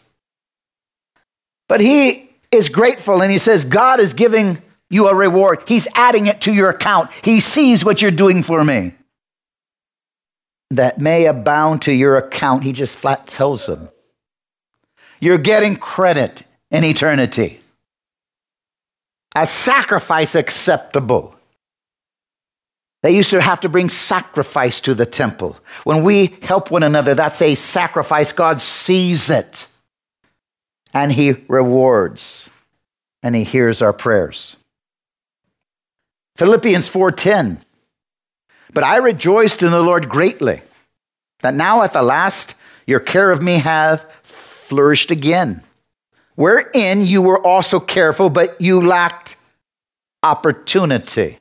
But 1.67 1.81
he 1.81 2.29
is 2.53 2.69
grateful 2.69 3.21
and 3.21 3.31
he 3.31 3.37
says, 3.37 3.65
God 3.65 3.99
is 3.99 4.13
giving 4.13 4.61
you 4.89 5.07
a 5.07 5.15
reward. 5.15 5.63
He's 5.67 5.87
adding 5.95 6.27
it 6.27 6.41
to 6.41 6.53
your 6.53 6.69
account. 6.69 7.11
He 7.23 7.39
sees 7.39 7.83
what 7.83 8.01
you're 8.01 8.11
doing 8.11 8.43
for 8.43 8.63
me. 8.63 8.93
That 10.69 10.99
may 10.99 11.25
abound 11.25 11.81
to 11.83 11.93
your 11.93 12.17
account. 12.17 12.63
He 12.63 12.71
just 12.71 12.97
flat 12.97 13.27
tells 13.27 13.65
them. 13.65 13.89
You're 15.19 15.37
getting 15.37 15.75
credit 15.75 16.43
in 16.71 16.83
eternity 16.83 17.59
a 19.35 19.47
sacrifice 19.47 20.35
acceptable. 20.35 21.35
They 23.01 23.15
used 23.15 23.31
to 23.31 23.41
have 23.41 23.59
to 23.61 23.69
bring 23.69 23.89
sacrifice 23.89 24.79
to 24.81 24.93
the 24.93 25.05
temple. 25.05 25.57
When 25.83 26.03
we 26.03 26.37
help 26.41 26.71
one 26.71 26.83
another, 26.83 27.15
that's 27.15 27.41
a 27.41 27.55
sacrifice. 27.55 28.31
God 28.31 28.61
sees 28.61 29.29
it 29.29 29.67
and 30.93 31.11
He 31.11 31.33
rewards 31.47 32.49
and 33.21 33.35
He 33.35 33.43
hears 33.43 33.81
our 33.81 33.93
prayers. 33.93 34.57
Philippians 36.35 36.89
4:10 36.89 37.57
But 38.73 38.83
I 38.83 38.97
rejoiced 38.97 39.63
in 39.63 39.71
the 39.71 39.81
Lord 39.81 40.09
greatly 40.09 40.61
that 41.39 41.53
now 41.53 41.83
at 41.83 41.93
the 41.93 42.01
last 42.01 42.55
your 42.85 42.99
care 42.99 43.31
of 43.31 43.41
me 43.41 43.59
hath 43.59 44.11
flourished 44.23 45.11
again 45.11 45.63
wherein 46.35 47.05
you 47.05 47.21
were 47.21 47.39
also 47.45 47.79
careful, 47.79 48.29
but 48.29 48.59
you 48.59 48.81
lacked 48.81 49.37
opportunity. 50.21 51.39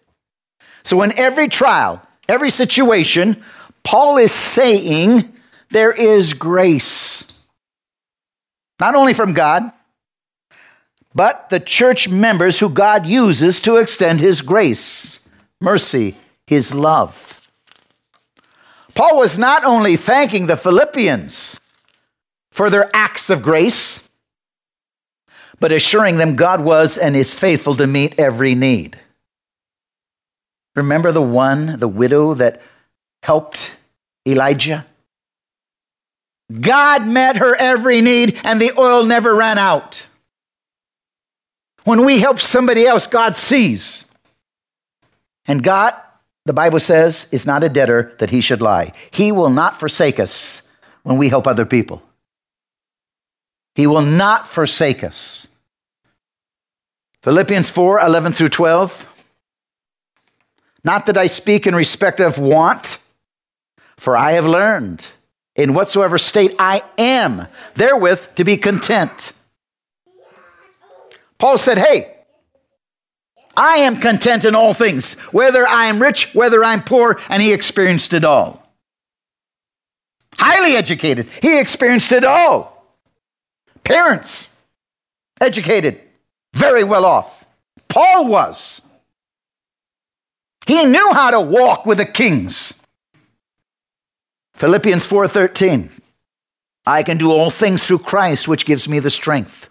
So, 0.82 1.02
in 1.02 1.16
every 1.18 1.48
trial, 1.48 2.02
every 2.28 2.50
situation, 2.50 3.42
Paul 3.84 4.18
is 4.18 4.32
saying 4.32 5.32
there 5.70 5.92
is 5.92 6.34
grace. 6.34 7.31
Not 8.82 8.96
only 8.96 9.12
from 9.12 9.32
God, 9.32 9.70
but 11.14 11.50
the 11.50 11.60
church 11.60 12.08
members 12.08 12.58
who 12.58 12.68
God 12.68 13.06
uses 13.06 13.60
to 13.60 13.76
extend 13.76 14.18
his 14.18 14.42
grace, 14.42 15.20
mercy, 15.60 16.16
his 16.48 16.74
love. 16.74 17.48
Paul 18.92 19.18
was 19.18 19.38
not 19.38 19.62
only 19.62 19.94
thanking 19.94 20.46
the 20.48 20.56
Philippians 20.56 21.60
for 22.50 22.70
their 22.70 22.90
acts 22.92 23.30
of 23.30 23.40
grace, 23.40 24.08
but 25.60 25.70
assuring 25.70 26.16
them 26.16 26.34
God 26.34 26.60
was 26.60 26.98
and 26.98 27.14
is 27.14 27.36
faithful 27.36 27.76
to 27.76 27.86
meet 27.86 28.18
every 28.18 28.56
need. 28.56 28.98
Remember 30.74 31.12
the 31.12 31.22
one, 31.22 31.78
the 31.78 31.86
widow 31.86 32.34
that 32.34 32.60
helped 33.22 33.76
Elijah? 34.26 34.84
God 36.50 37.06
met 37.06 37.38
her 37.38 37.56
every 37.56 38.00
need 38.00 38.40
and 38.44 38.60
the 38.60 38.72
oil 38.78 39.04
never 39.04 39.34
ran 39.34 39.58
out. 39.58 40.06
When 41.84 42.04
we 42.04 42.20
help 42.20 42.38
somebody 42.38 42.86
else, 42.86 43.06
God 43.06 43.36
sees. 43.36 44.10
And 45.46 45.62
God, 45.62 45.94
the 46.44 46.52
Bible 46.52 46.80
says, 46.80 47.26
is 47.32 47.46
not 47.46 47.64
a 47.64 47.68
debtor 47.68 48.14
that 48.18 48.30
he 48.30 48.40
should 48.40 48.62
lie. 48.62 48.92
He 49.10 49.32
will 49.32 49.50
not 49.50 49.76
forsake 49.76 50.20
us 50.20 50.62
when 51.02 51.18
we 51.18 51.28
help 51.28 51.46
other 51.46 51.66
people. 51.66 52.02
He 53.74 53.86
will 53.86 54.02
not 54.02 54.46
forsake 54.46 55.02
us. 55.02 55.48
Philippians 57.22 57.70
4 57.70 58.00
11 58.00 58.32
through 58.32 58.48
12. 58.48 59.08
Not 60.84 61.06
that 61.06 61.16
I 61.16 61.28
speak 61.28 61.66
in 61.66 61.74
respect 61.74 62.20
of 62.20 62.38
want, 62.38 62.98
for 63.96 64.16
I 64.16 64.32
have 64.32 64.46
learned 64.46 65.06
in 65.54 65.74
whatsoever 65.74 66.18
state 66.18 66.54
I 66.58 66.82
am, 66.98 67.46
therewith 67.74 68.34
to 68.36 68.44
be 68.44 68.56
content. 68.56 69.32
Paul 71.38 71.58
said, 71.58 71.78
Hey, 71.78 72.14
I 73.56 73.78
am 73.78 73.96
content 73.96 74.44
in 74.44 74.54
all 74.54 74.72
things, 74.72 75.14
whether 75.30 75.66
I 75.66 75.86
am 75.86 76.00
rich, 76.00 76.34
whether 76.34 76.64
I'm 76.64 76.82
poor, 76.82 77.20
and 77.28 77.42
he 77.42 77.52
experienced 77.52 78.14
it 78.14 78.24
all. 78.24 78.66
Highly 80.36 80.76
educated, 80.76 81.26
he 81.42 81.58
experienced 81.58 82.12
it 82.12 82.24
all. 82.24 82.86
Parents, 83.84 84.54
educated, 85.40 86.00
very 86.54 86.84
well 86.84 87.04
off. 87.04 87.44
Paul 87.88 88.26
was. 88.26 88.80
He 90.66 90.84
knew 90.84 91.12
how 91.12 91.30
to 91.32 91.40
walk 91.40 91.84
with 91.84 91.98
the 91.98 92.06
kings. 92.06 92.81
Philippians 94.62 95.08
4:13 95.08 95.90
I 96.86 97.02
can 97.02 97.16
do 97.16 97.32
all 97.32 97.50
things 97.50 97.84
through 97.84 97.98
Christ 97.98 98.46
which 98.46 98.64
gives 98.64 98.88
me 98.88 99.00
the 99.00 99.10
strength. 99.10 99.68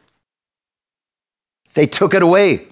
They 1.75 1.87
took 1.87 2.13
it 2.13 2.21
away. 2.21 2.67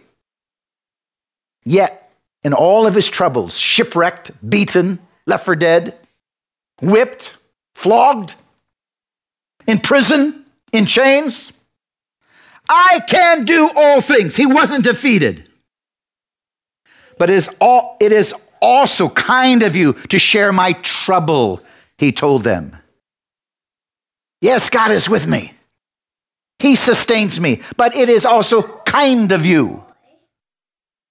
Yet 1.64 2.12
in 2.44 2.52
all 2.52 2.86
of 2.86 2.94
his 2.94 3.10
troubles, 3.10 3.58
shipwrecked, 3.58 4.32
beaten, 4.50 5.00
left 5.26 5.46
for 5.46 5.56
dead, 5.56 5.96
whipped, 6.82 7.38
flogged, 7.74 8.36
in 9.66 9.80
prison, 9.80 10.44
in 10.74 10.86
chains, 10.86 11.54
I 12.68 13.00
can 13.08 13.46
do 13.46 13.70
all 13.74 14.02
things. 14.02 14.36
He 14.36 14.46
wasn't 14.46 14.84
defeated. 14.84 15.48
But 17.18 17.30
it 17.30 17.38
is, 17.38 17.50
all, 17.62 17.96
it 18.02 18.12
is 18.12 18.34
also 18.62 19.08
kind 19.08 19.64
of 19.64 19.74
you 19.74 19.94
to 20.10 20.20
share 20.20 20.52
my 20.52 20.74
trouble, 20.74 21.64
he 22.00 22.14
told 22.14 22.44
them. 22.44 22.78
Yes, 24.42 24.70
God 24.70 24.92
is 24.92 25.10
with 25.10 25.28
me. 25.28 25.54
He 26.60 26.76
sustains 26.76 27.40
me, 27.40 27.62
but 27.76 27.94
it 27.94 28.08
is 28.08 28.26
also 28.26 28.62
kind 28.86 29.32
of 29.34 29.46
you 29.46 29.84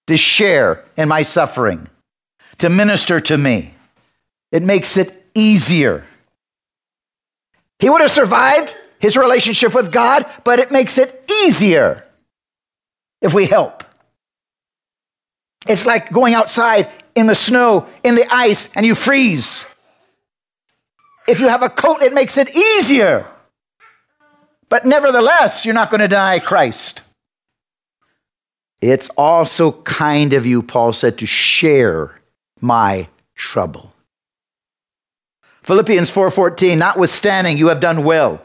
to 0.07 0.17
share 0.17 0.85
in 0.97 1.09
my 1.09 1.23
suffering, 1.23 1.89
to 2.57 2.71
minister 2.71 3.21
to 3.21 3.37
me. 3.37 3.75
It 4.51 4.63
makes 4.63 4.97
it 4.97 5.27
easier. 5.35 6.05
He 7.79 7.91
would 7.91 8.01
have 8.01 8.11
survived 8.11 8.75
his 8.99 9.17
relationship 9.17 9.75
with 9.75 9.93
God, 9.93 10.25
but 10.43 10.59
it 10.59 10.73
makes 10.73 10.97
it 10.97 11.31
easier 11.45 12.05
if 13.21 13.35
we 13.35 13.45
help. 13.45 13.85
It's 15.69 15.85
like 15.85 16.11
going 16.11 16.33
outside 16.33 16.89
in 17.15 17.27
the 17.27 17.35
snow, 17.35 17.87
in 18.03 18.15
the 18.15 18.27
ice, 18.35 18.71
and 18.75 18.87
you 18.87 18.95
freeze. 18.95 19.67
If 21.29 21.41
you 21.41 21.49
have 21.49 21.63
a 21.63 21.69
coat, 21.69 22.03
it 22.03 22.15
makes 22.15 22.39
it 22.39 22.57
easier. 22.57 23.27
But 24.71 24.87
nevertheless, 24.87 25.65
you're 25.65 25.75
not 25.75 25.91
going 25.91 26.01
to 26.01 26.09
deny 26.09 26.39
Christ. 26.39 27.03
It's 28.81 29.11
also 29.11 29.73
kind 29.73 30.33
of 30.33 30.47
you, 30.47 30.63
Paul 30.63 30.93
said, 30.93 31.19
to 31.19 31.27
share 31.27 32.15
my 32.61 33.09
trouble. 33.35 33.93
Philippians 35.63 36.11
4:14 36.11 36.79
notwithstanding 36.79 37.59
you 37.59 37.69
have 37.69 37.81
done 37.81 38.03
well 38.05 38.41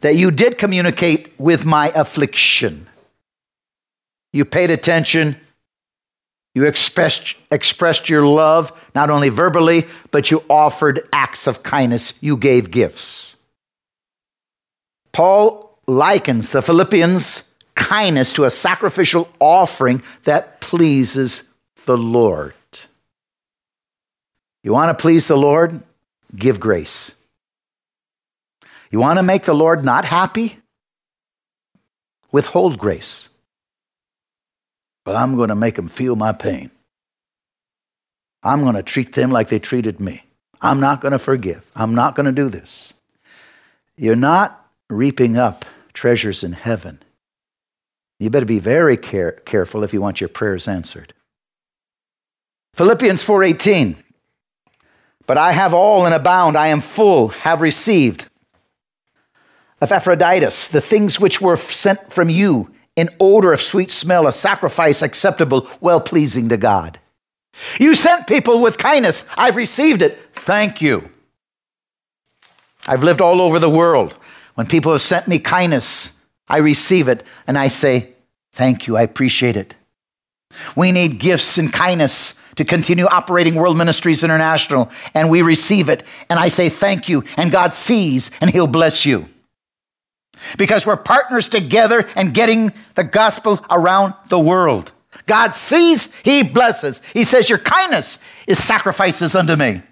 that 0.00 0.16
you 0.16 0.30
did 0.30 0.58
communicate 0.58 1.32
with 1.38 1.64
my 1.64 1.90
affliction. 1.94 2.86
You 4.32 4.44
paid 4.44 4.70
attention, 4.70 5.40
You 6.58 6.66
expressed, 6.66 7.36
expressed 7.52 8.08
your 8.08 8.26
love 8.26 8.72
not 8.92 9.10
only 9.10 9.28
verbally, 9.28 9.86
but 10.10 10.32
you 10.32 10.42
offered 10.50 11.08
acts 11.12 11.46
of 11.46 11.62
kindness. 11.62 12.20
You 12.20 12.36
gave 12.36 12.72
gifts. 12.72 13.36
Paul 15.12 15.78
likens 15.86 16.50
the 16.50 16.60
Philippians' 16.60 17.54
kindness 17.76 18.32
to 18.32 18.44
a 18.44 18.50
sacrificial 18.50 19.28
offering 19.38 20.02
that 20.24 20.60
pleases 20.60 21.54
the 21.86 21.96
Lord. 21.96 22.54
You 24.64 24.72
want 24.72 24.98
to 24.98 25.00
please 25.00 25.28
the 25.28 25.36
Lord? 25.36 25.80
Give 26.34 26.58
grace. 26.58 27.14
You 28.90 28.98
want 28.98 29.20
to 29.20 29.22
make 29.22 29.44
the 29.44 29.54
Lord 29.54 29.84
not 29.84 30.04
happy? 30.04 30.58
Withhold 32.32 32.80
grace. 32.80 33.28
But 35.08 35.16
I'm 35.16 35.36
going 35.36 35.48
to 35.48 35.54
make 35.54 35.76
them 35.76 35.88
feel 35.88 36.16
my 36.16 36.32
pain. 36.32 36.70
I'm 38.42 38.60
going 38.60 38.74
to 38.74 38.82
treat 38.82 39.14
them 39.14 39.30
like 39.30 39.48
they 39.48 39.58
treated 39.58 40.00
me. 40.00 40.22
I'm 40.60 40.80
not 40.80 41.00
going 41.00 41.12
to 41.12 41.18
forgive. 41.18 41.64
I'm 41.74 41.94
not 41.94 42.14
going 42.14 42.26
to 42.26 42.32
do 42.32 42.50
this. 42.50 42.92
You're 43.96 44.16
not 44.16 44.68
reaping 44.90 45.38
up 45.38 45.64
treasures 45.94 46.44
in 46.44 46.52
heaven. 46.52 47.02
You 48.20 48.28
better 48.28 48.44
be 48.44 48.58
very 48.58 48.98
care- 48.98 49.40
careful 49.46 49.82
if 49.82 49.94
you 49.94 50.02
want 50.02 50.20
your 50.20 50.28
prayers 50.28 50.68
answered. 50.68 51.14
Philippians 52.74 53.24
4:18 53.24 53.96
But 55.26 55.38
I 55.38 55.52
have 55.52 55.72
all 55.72 56.04
and 56.04 56.14
abound 56.14 56.54
I 56.54 56.66
am 56.66 56.82
full 56.82 57.28
have 57.28 57.62
received 57.62 58.28
of 59.80 59.90
Epaphroditus 59.90 60.68
the 60.68 60.82
things 60.82 61.18
which 61.18 61.40
were 61.40 61.56
sent 61.56 62.12
from 62.12 62.28
you 62.28 62.74
in 62.98 63.08
odor 63.20 63.52
of 63.52 63.60
sweet 63.60 63.90
smell 63.92 64.26
a 64.26 64.32
sacrifice 64.32 65.02
acceptable 65.02 65.68
well 65.80 66.00
pleasing 66.00 66.48
to 66.48 66.56
God. 66.56 66.98
You 67.78 67.94
sent 67.94 68.26
people 68.26 68.60
with 68.60 68.76
kindness 68.76 69.28
I've 69.36 69.56
received 69.56 70.02
it 70.02 70.18
thank 70.34 70.82
you. 70.82 71.08
I've 72.86 73.04
lived 73.04 73.20
all 73.20 73.40
over 73.40 73.58
the 73.58 73.70
world 73.70 74.18
when 74.58 74.66
people 74.66 74.90
have 74.90 75.02
sent 75.02 75.28
me 75.28 75.38
kindness, 75.38 76.20
I 76.48 76.56
receive 76.56 77.06
it 77.06 77.22
and 77.46 77.56
I 77.56 77.68
say, 77.68 78.14
Thank 78.54 78.88
you, 78.88 78.96
I 78.96 79.02
appreciate 79.02 79.56
it. 79.56 79.76
We 80.74 80.90
need 80.90 81.20
gifts 81.20 81.58
and 81.58 81.72
kindness 81.72 82.42
to 82.56 82.64
continue 82.64 83.04
operating 83.04 83.54
World 83.54 83.78
Ministries 83.78 84.24
International, 84.24 84.90
and 85.14 85.30
we 85.30 85.42
receive 85.42 85.88
it. 85.88 86.02
And 86.28 86.40
I 86.40 86.48
say, 86.48 86.70
Thank 86.70 87.08
you. 87.08 87.22
And 87.36 87.52
God 87.52 87.72
sees, 87.72 88.32
and 88.40 88.50
He'll 88.50 88.66
bless 88.66 89.06
you. 89.06 89.28
Because 90.56 90.86
we're 90.86 90.96
partners 90.96 91.48
together 91.48 92.06
and 92.14 92.34
getting 92.34 92.72
the 92.94 93.04
gospel 93.04 93.64
around 93.70 94.14
the 94.28 94.38
world. 94.38 94.92
God 95.26 95.54
sees, 95.54 96.14
He 96.22 96.42
blesses. 96.42 97.00
He 97.12 97.24
says, 97.24 97.48
Your 97.48 97.58
kindness 97.58 98.18
is 98.46 98.62
sacrifices 98.62 99.34
unto 99.34 99.56
me. 99.56 99.82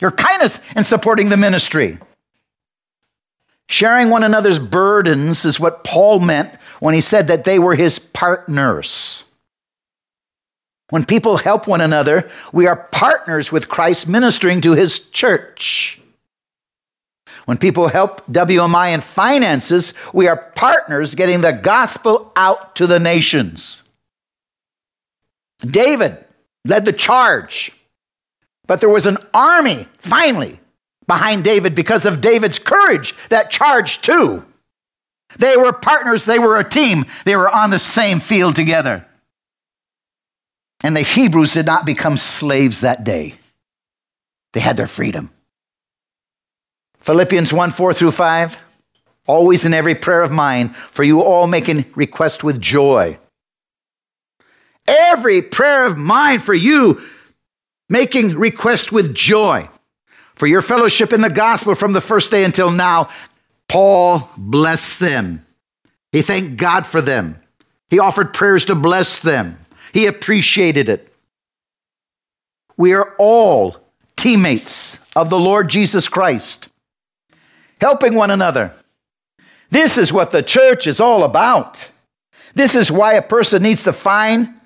Your 0.00 0.12
kindness 0.12 0.60
in 0.76 0.84
supporting 0.84 1.28
the 1.28 1.36
ministry. 1.36 1.98
Sharing 3.68 4.08
one 4.08 4.24
another's 4.24 4.58
burdens 4.58 5.44
is 5.44 5.60
what 5.60 5.84
Paul 5.84 6.20
meant 6.20 6.54
when 6.80 6.94
he 6.94 7.00
said 7.00 7.28
that 7.28 7.44
they 7.44 7.58
were 7.58 7.74
his 7.74 7.98
partners. 7.98 9.24
When 10.90 11.04
people 11.04 11.36
help 11.36 11.66
one 11.66 11.82
another, 11.82 12.30
we 12.50 12.66
are 12.66 12.88
partners 12.90 13.52
with 13.52 13.68
Christ 13.68 14.08
ministering 14.08 14.62
to 14.62 14.72
his 14.72 15.10
church. 15.10 16.00
When 17.48 17.56
people 17.56 17.88
help 17.88 18.26
WMI 18.26 18.92
in 18.92 19.00
finances, 19.00 19.94
we 20.12 20.28
are 20.28 20.36
partners 20.36 21.14
getting 21.14 21.40
the 21.40 21.54
gospel 21.54 22.30
out 22.36 22.76
to 22.76 22.86
the 22.86 22.98
nations. 22.98 23.84
David 25.66 26.26
led 26.66 26.84
the 26.84 26.92
charge, 26.92 27.72
but 28.66 28.80
there 28.80 28.90
was 28.90 29.06
an 29.06 29.16
army, 29.32 29.88
finally, 29.96 30.60
behind 31.06 31.42
David 31.42 31.74
because 31.74 32.04
of 32.04 32.20
David's 32.20 32.58
courage 32.58 33.14
that 33.30 33.50
charged 33.50 34.04
too. 34.04 34.44
They 35.38 35.56
were 35.56 35.72
partners, 35.72 36.26
they 36.26 36.38
were 36.38 36.58
a 36.58 36.68
team, 36.68 37.06
they 37.24 37.34
were 37.34 37.48
on 37.48 37.70
the 37.70 37.78
same 37.78 38.20
field 38.20 38.56
together. 38.56 39.06
And 40.84 40.94
the 40.94 41.00
Hebrews 41.00 41.54
did 41.54 41.64
not 41.64 41.86
become 41.86 42.18
slaves 42.18 42.82
that 42.82 43.04
day, 43.04 43.36
they 44.52 44.60
had 44.60 44.76
their 44.76 44.86
freedom. 44.86 45.30
Philippians 47.08 47.54
1 47.54 47.70
4 47.70 47.94
through 47.94 48.10
5. 48.10 48.58
Always 49.26 49.64
in 49.64 49.72
every 49.72 49.94
prayer 49.94 50.20
of 50.20 50.30
mine, 50.30 50.68
for 50.68 51.02
you 51.02 51.22
all 51.22 51.46
making 51.46 51.86
request 51.94 52.44
with 52.44 52.60
joy. 52.60 53.18
Every 54.86 55.40
prayer 55.40 55.86
of 55.86 55.96
mine 55.96 56.38
for 56.38 56.52
you, 56.52 57.00
making 57.88 58.36
request 58.36 58.92
with 58.92 59.14
joy 59.14 59.70
for 60.34 60.46
your 60.46 60.60
fellowship 60.60 61.14
in 61.14 61.22
the 61.22 61.30
gospel 61.30 61.74
from 61.74 61.94
the 61.94 62.02
first 62.02 62.30
day 62.30 62.44
until 62.44 62.70
now. 62.70 63.08
Paul 63.68 64.28
blessed 64.36 65.00
them. 65.00 65.46
He 66.12 66.20
thanked 66.20 66.58
God 66.58 66.86
for 66.86 67.00
them. 67.00 67.40
He 67.88 67.98
offered 67.98 68.34
prayers 68.34 68.66
to 68.66 68.74
bless 68.74 69.18
them. 69.18 69.56
He 69.94 70.04
appreciated 70.04 70.90
it. 70.90 71.10
We 72.76 72.92
are 72.92 73.14
all 73.18 73.78
teammates 74.14 75.00
of 75.16 75.30
the 75.30 75.38
Lord 75.38 75.70
Jesus 75.70 76.06
Christ, 76.06 76.68
helping 77.80 78.14
one 78.14 78.30
another. 78.30 78.72
This 79.70 79.98
is 79.98 80.12
what 80.12 80.32
the 80.32 80.42
church 80.42 80.86
is 80.86 81.00
all 81.00 81.24
about. 81.24 81.88
This 82.54 82.74
is 82.74 82.90
why 82.90 83.14
a 83.14 83.22
person 83.22 83.62
needs 83.62 83.84
to 83.84 83.92
find 83.92 84.60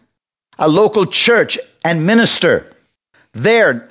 a 0.59 0.68
local 0.68 1.07
church 1.07 1.59
and 1.85 2.07
minister 2.07 2.72
there. 3.33 3.90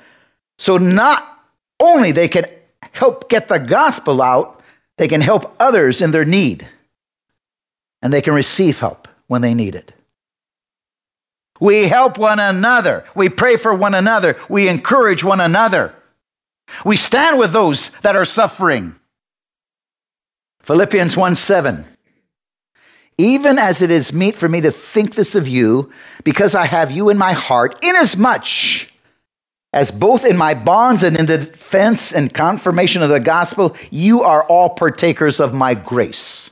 So, 0.58 0.78
not 0.78 1.44
only 1.78 2.12
they 2.12 2.28
can 2.28 2.46
help 2.92 3.28
get 3.28 3.48
the 3.48 3.58
gospel 3.58 4.22
out, 4.22 4.60
they 4.98 5.08
can 5.08 5.20
help 5.20 5.54
others 5.58 6.00
in 6.00 6.12
their 6.12 6.24
need. 6.24 6.66
And 8.00 8.12
they 8.12 8.22
can 8.22 8.34
receive 8.34 8.80
help 8.80 9.08
when 9.26 9.42
they 9.42 9.54
need 9.54 9.74
it. 9.74 9.92
We 11.60 11.84
help 11.84 12.18
one 12.18 12.40
another. 12.40 13.04
We 13.14 13.28
pray 13.28 13.56
for 13.56 13.72
one 13.72 13.94
another. 13.94 14.36
We 14.48 14.68
encourage 14.68 15.22
one 15.22 15.40
another. 15.40 15.94
We 16.84 16.96
stand 16.96 17.38
with 17.38 17.52
those 17.52 17.90
that 18.00 18.16
are 18.16 18.24
suffering. 18.24 18.96
Philippians 20.62 21.16
1 21.16 21.34
7. 21.34 21.84
Even 23.18 23.58
as 23.58 23.82
it 23.82 23.90
is 23.90 24.12
meet 24.12 24.34
for 24.34 24.48
me 24.48 24.60
to 24.60 24.70
think 24.70 25.14
this 25.14 25.34
of 25.34 25.46
you, 25.46 25.90
because 26.24 26.54
I 26.54 26.66
have 26.66 26.90
you 26.90 27.08
in 27.08 27.18
my 27.18 27.32
heart, 27.32 27.78
inasmuch 27.82 28.88
as 29.72 29.90
both 29.90 30.24
in 30.24 30.36
my 30.36 30.54
bonds 30.54 31.02
and 31.02 31.16
in 31.16 31.26
the 31.26 31.38
defense 31.38 32.12
and 32.12 32.32
confirmation 32.32 33.02
of 33.02 33.08
the 33.10 33.20
gospel, 33.20 33.76
you 33.90 34.22
are 34.22 34.44
all 34.44 34.70
partakers 34.70 35.40
of 35.40 35.54
my 35.54 35.74
grace. 35.74 36.50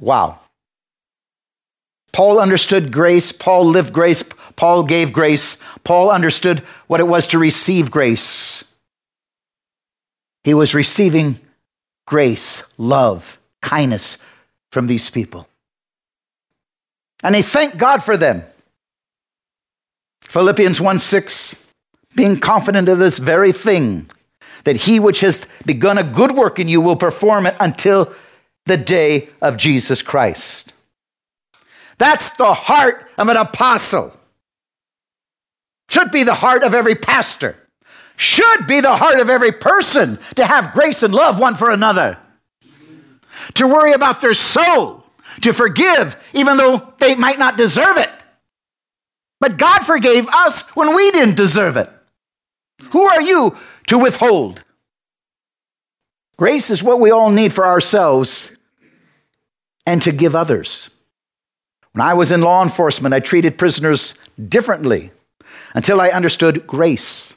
Wow. 0.00 0.40
Paul 2.12 2.38
understood 2.38 2.92
grace. 2.92 3.32
Paul 3.32 3.66
lived 3.66 3.92
grace. 3.92 4.24
Paul 4.56 4.82
gave 4.82 5.12
grace. 5.12 5.58
Paul 5.84 6.10
understood 6.10 6.60
what 6.86 7.00
it 7.00 7.08
was 7.08 7.26
to 7.28 7.38
receive 7.38 7.90
grace. 7.90 8.64
He 10.44 10.54
was 10.54 10.74
receiving 10.74 11.38
grace, 12.08 12.62
love, 12.78 13.38
kindness 13.60 14.16
from 14.72 14.86
these 14.86 15.10
people. 15.10 15.46
And 17.22 17.36
he 17.36 17.42
thanked 17.42 17.76
God 17.76 18.02
for 18.02 18.16
them. 18.16 18.44
Philippians 20.22 20.80
1 20.80 20.98
6, 21.00 21.74
being 22.16 22.40
confident 22.40 22.88
of 22.88 22.98
this 22.98 23.18
very 23.18 23.52
thing, 23.52 24.10
that 24.64 24.76
he 24.76 24.98
which 24.98 25.20
has 25.20 25.46
begun 25.66 25.98
a 25.98 26.02
good 26.02 26.32
work 26.32 26.58
in 26.58 26.66
you 26.66 26.80
will 26.80 26.96
perform 26.96 27.44
it 27.44 27.56
until 27.60 28.14
the 28.64 28.78
day 28.78 29.28
of 29.42 29.58
Jesus 29.58 30.00
Christ. 30.00 30.72
That's 31.98 32.30
the 32.30 32.54
heart 32.54 33.06
of 33.18 33.28
an 33.28 33.36
apostle. 33.36 34.16
Should 35.90 36.10
be 36.10 36.22
the 36.22 36.34
heart 36.34 36.62
of 36.62 36.72
every 36.72 36.94
pastor. 36.94 37.67
Should 38.18 38.66
be 38.66 38.80
the 38.80 38.96
heart 38.96 39.20
of 39.20 39.30
every 39.30 39.52
person 39.52 40.18
to 40.34 40.44
have 40.44 40.72
grace 40.72 41.04
and 41.04 41.14
love 41.14 41.38
one 41.38 41.54
for 41.54 41.70
another. 41.70 42.18
To 43.54 43.68
worry 43.68 43.92
about 43.92 44.20
their 44.20 44.34
soul. 44.34 45.04
To 45.42 45.52
forgive 45.52 46.16
even 46.32 46.56
though 46.56 46.92
they 46.98 47.14
might 47.14 47.38
not 47.38 47.56
deserve 47.56 47.96
it. 47.96 48.10
But 49.38 49.56
God 49.56 49.86
forgave 49.86 50.28
us 50.30 50.62
when 50.74 50.96
we 50.96 51.12
didn't 51.12 51.36
deserve 51.36 51.76
it. 51.76 51.88
Who 52.90 53.02
are 53.02 53.22
you 53.22 53.56
to 53.86 53.98
withhold? 53.98 54.64
Grace 56.36 56.70
is 56.70 56.82
what 56.82 56.98
we 56.98 57.12
all 57.12 57.30
need 57.30 57.52
for 57.52 57.66
ourselves 57.66 58.56
and 59.86 60.02
to 60.02 60.10
give 60.10 60.34
others. 60.34 60.90
When 61.92 62.04
I 62.04 62.14
was 62.14 62.32
in 62.32 62.40
law 62.40 62.64
enforcement, 62.64 63.14
I 63.14 63.20
treated 63.20 63.58
prisoners 63.58 64.14
differently 64.48 65.12
until 65.72 66.00
I 66.00 66.08
understood 66.08 66.66
grace. 66.66 67.36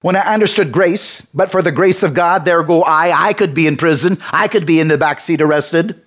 When 0.00 0.14
I 0.14 0.20
understood 0.20 0.70
grace, 0.70 1.22
but 1.34 1.50
for 1.50 1.60
the 1.60 1.72
grace 1.72 2.02
of 2.02 2.14
God, 2.14 2.44
there 2.44 2.62
go 2.62 2.82
I. 2.82 3.28
I 3.28 3.32
could 3.32 3.52
be 3.52 3.66
in 3.66 3.76
prison. 3.76 4.18
I 4.30 4.46
could 4.46 4.64
be 4.64 4.78
in 4.78 4.88
the 4.88 4.98
back 4.98 5.20
seat 5.20 5.40
arrested. 5.40 6.00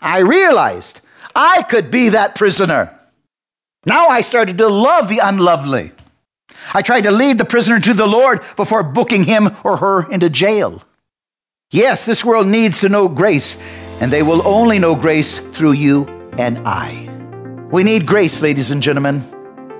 I 0.00 0.18
realized 0.18 1.00
I 1.34 1.62
could 1.62 1.90
be 1.90 2.10
that 2.10 2.34
prisoner. 2.34 2.94
Now 3.86 4.08
I 4.08 4.20
started 4.20 4.58
to 4.58 4.68
love 4.68 5.08
the 5.08 5.20
unlovely. 5.22 5.92
I 6.74 6.82
tried 6.82 7.02
to 7.02 7.10
lead 7.10 7.38
the 7.38 7.44
prisoner 7.44 7.80
to 7.80 7.94
the 7.94 8.06
Lord 8.06 8.42
before 8.56 8.82
booking 8.82 9.24
him 9.24 9.56
or 9.64 9.78
her 9.78 10.10
into 10.10 10.28
jail. 10.28 10.82
Yes, 11.70 12.04
this 12.04 12.24
world 12.24 12.46
needs 12.46 12.80
to 12.80 12.88
know 12.88 13.08
grace, 13.08 13.56
and 14.00 14.12
they 14.12 14.22
will 14.22 14.46
only 14.46 14.78
know 14.78 14.94
grace 14.94 15.38
through 15.38 15.72
you 15.72 16.06
and 16.36 16.58
I. 16.66 17.08
We 17.70 17.82
need 17.82 18.06
grace, 18.06 18.42
ladies 18.42 18.70
and 18.70 18.82
gentlemen. 18.82 19.22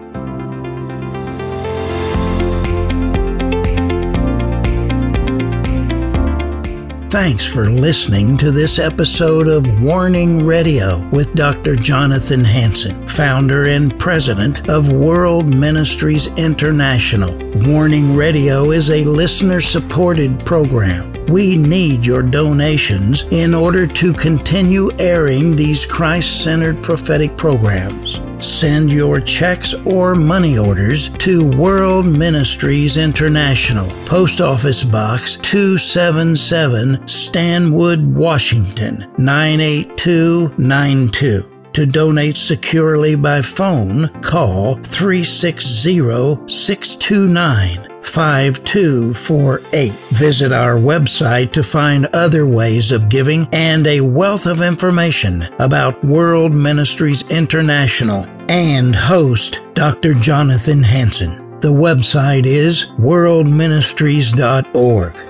Thanks 7.11 7.45
for 7.45 7.69
listening 7.69 8.37
to 8.37 8.53
this 8.53 8.79
episode 8.79 9.49
of 9.49 9.83
Warning 9.83 10.47
Radio 10.47 11.05
with 11.09 11.35
Dr. 11.35 11.75
Jonathan 11.75 12.45
Hanson, 12.45 13.05
founder 13.21 13.67
and 13.67 13.93
president 13.99 14.71
of 14.71 14.93
World 14.93 15.47
Ministries 15.47 16.29
International. 16.39 17.37
Warning 17.71 18.17
Radio 18.17 18.71
is 18.71 18.89
a 18.89 19.05
listener 19.05 19.61
supported 19.61 20.39
program. 20.47 21.13
We 21.27 21.59
need 21.59 22.07
your 22.07 22.23
donations 22.23 23.25
in 23.25 23.53
order 23.53 23.87
to 23.87 24.15
continue 24.15 24.91
airing 24.99 25.55
these 25.55 25.85
Christ 25.85 26.43
centered 26.43 26.83
prophetic 26.83 27.37
programs. 27.37 28.21
Send 28.39 28.91
your 28.91 29.21
checks 29.21 29.75
or 29.75 30.15
money 30.15 30.57
orders 30.57 31.11
to 31.19 31.47
World 31.59 32.07
Ministries 32.07 32.97
International, 32.97 33.87
Post 34.07 34.41
Office 34.41 34.83
Box 34.83 35.37
277, 35.43 37.07
Stanwood, 37.07 38.03
Washington 38.03 39.13
98292. 39.19 41.60
To 41.75 41.87
donate 41.87 42.37
securely 42.37 43.15
by 43.15 43.43
phone, 43.43 44.09
call 44.23 44.75
360 44.77 46.49
629 46.49 47.87
5248. 48.03 49.93
Visit 49.93 50.53
our 50.53 50.75
website 50.75 51.53
to 51.53 51.63
find 51.63 52.07
other 52.07 52.45
ways 52.45 52.91
of 52.91 53.09
giving 53.09 53.47
and 53.53 53.87
a 53.87 54.01
wealth 54.01 54.47
of 54.47 54.63
information 54.63 55.43
about 55.61 56.05
World 56.05 56.53
Ministries 56.53 57.23
International 57.31 58.27
and 58.49 58.97
host 58.97 59.61
Dr. 59.75 60.15
Jonathan 60.15 60.83
Hanson. 60.83 61.37
The 61.61 61.73
website 61.73 62.47
is 62.47 62.87
worldministries.org. 62.99 65.30